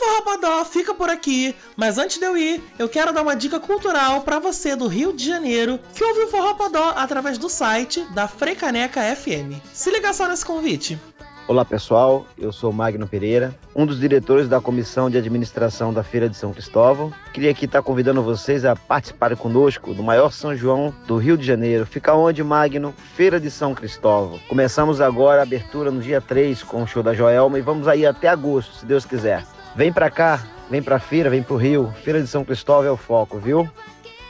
Forró 0.00 0.64
fica 0.64 0.94
por 0.94 1.10
aqui, 1.10 1.54
mas 1.76 1.98
antes 1.98 2.18
de 2.18 2.24
eu 2.24 2.34
ir, 2.34 2.62
eu 2.78 2.88
quero 2.88 3.12
dar 3.12 3.20
uma 3.20 3.36
dica 3.36 3.60
cultural 3.60 4.22
para 4.22 4.38
você 4.38 4.74
do 4.74 4.86
Rio 4.86 5.12
de 5.12 5.26
Janeiro 5.26 5.78
que 5.94 6.02
ouve 6.02 6.20
o 6.20 6.28
Forró 6.28 6.56
através 6.96 7.36
do 7.36 7.50
site 7.50 8.00
da 8.14 8.26
Freicaneca 8.26 9.02
FM. 9.14 9.60
Se 9.74 9.90
liga 9.90 10.12
só 10.14 10.26
nesse 10.26 10.44
convite. 10.44 10.98
Olá 11.46 11.64
pessoal, 11.64 12.26
eu 12.38 12.52
sou 12.52 12.72
Magno 12.72 13.08
Pereira, 13.08 13.52
um 13.74 13.84
dos 13.84 13.98
diretores 13.98 14.48
da 14.48 14.60
Comissão 14.60 15.10
de 15.10 15.18
Administração 15.18 15.92
da 15.92 16.02
Feira 16.02 16.28
de 16.28 16.36
São 16.36 16.52
Cristóvão. 16.52 17.12
Queria 17.32 17.50
aqui 17.50 17.64
estar 17.64 17.82
convidando 17.82 18.22
vocês 18.22 18.64
a 18.64 18.76
participarem 18.76 19.36
conosco 19.36 19.92
do 19.92 20.02
maior 20.02 20.30
São 20.30 20.54
João 20.54 20.94
do 21.06 21.16
Rio 21.16 21.36
de 21.36 21.44
Janeiro. 21.44 21.84
Fica 21.84 22.14
onde, 22.14 22.42
Magno? 22.44 22.94
Feira 23.16 23.40
de 23.40 23.50
São 23.50 23.74
Cristóvão. 23.74 24.38
Começamos 24.48 25.00
agora 25.00 25.40
a 25.40 25.42
abertura 25.42 25.90
no 25.90 26.00
dia 26.00 26.20
3 26.20 26.62
com 26.62 26.84
o 26.84 26.86
show 26.86 27.02
da 27.02 27.12
Joelma 27.12 27.58
e 27.58 27.62
vamos 27.62 27.88
aí 27.88 28.06
até 28.06 28.28
agosto, 28.28 28.76
se 28.76 28.86
Deus 28.86 29.04
quiser. 29.04 29.44
Vem 29.74 29.92
pra 29.92 30.10
cá, 30.10 30.42
vem 30.68 30.82
pra 30.82 30.98
feira, 30.98 31.30
vem 31.30 31.42
pro 31.42 31.56
Rio. 31.56 31.94
Feira 32.02 32.20
de 32.20 32.26
São 32.26 32.44
Cristóvão 32.44 32.88
é 32.88 32.90
o 32.90 32.96
foco, 32.96 33.38
viu? 33.38 33.68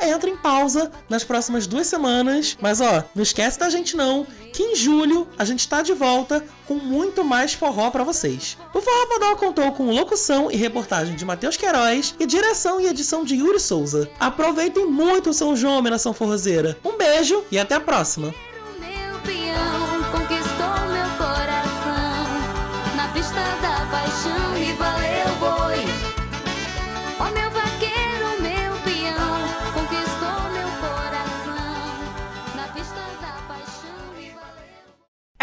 entra 0.02 0.30
em 0.30 0.36
pausa 0.36 0.90
nas 1.08 1.24
próximas 1.24 1.66
duas 1.66 1.86
semanas, 1.86 2.56
mas 2.60 2.80
ó, 2.80 3.04
não 3.14 3.22
esquece 3.22 3.58
da 3.58 3.68
gente 3.68 3.96
não, 3.96 4.26
que 4.52 4.62
em 4.62 4.76
julho 4.76 5.28
a 5.38 5.44
gente 5.44 5.60
está 5.60 5.82
de 5.82 5.92
volta 5.92 6.44
com 6.66 6.74
muito 6.74 7.24
mais 7.24 7.52
forró 7.52 7.90
para 7.90 8.04
vocês. 8.04 8.56
O 8.72 8.80
Forró 8.80 9.36
contou 9.36 9.72
com 9.72 9.90
locução 9.90 10.50
e 10.50 10.56
reportagem 10.56 11.14
de 11.14 11.24
Matheus 11.24 11.56
Queiroz 11.56 12.14
e 12.18 12.26
direção 12.26 12.80
e 12.80 12.86
edição 12.86 13.24
de 13.24 13.36
Yuri 13.36 13.60
Souza. 13.60 14.08
Aproveitem 14.18 14.86
muito 14.86 15.30
o 15.30 15.34
São 15.34 15.56
João, 15.56 15.82
nação 15.82 16.12
forrozeira. 16.12 16.78
Um 16.84 16.96
beijo 16.96 17.44
e 17.50 17.58
até 17.58 17.74
a 17.74 17.80
próxima! 17.80 18.32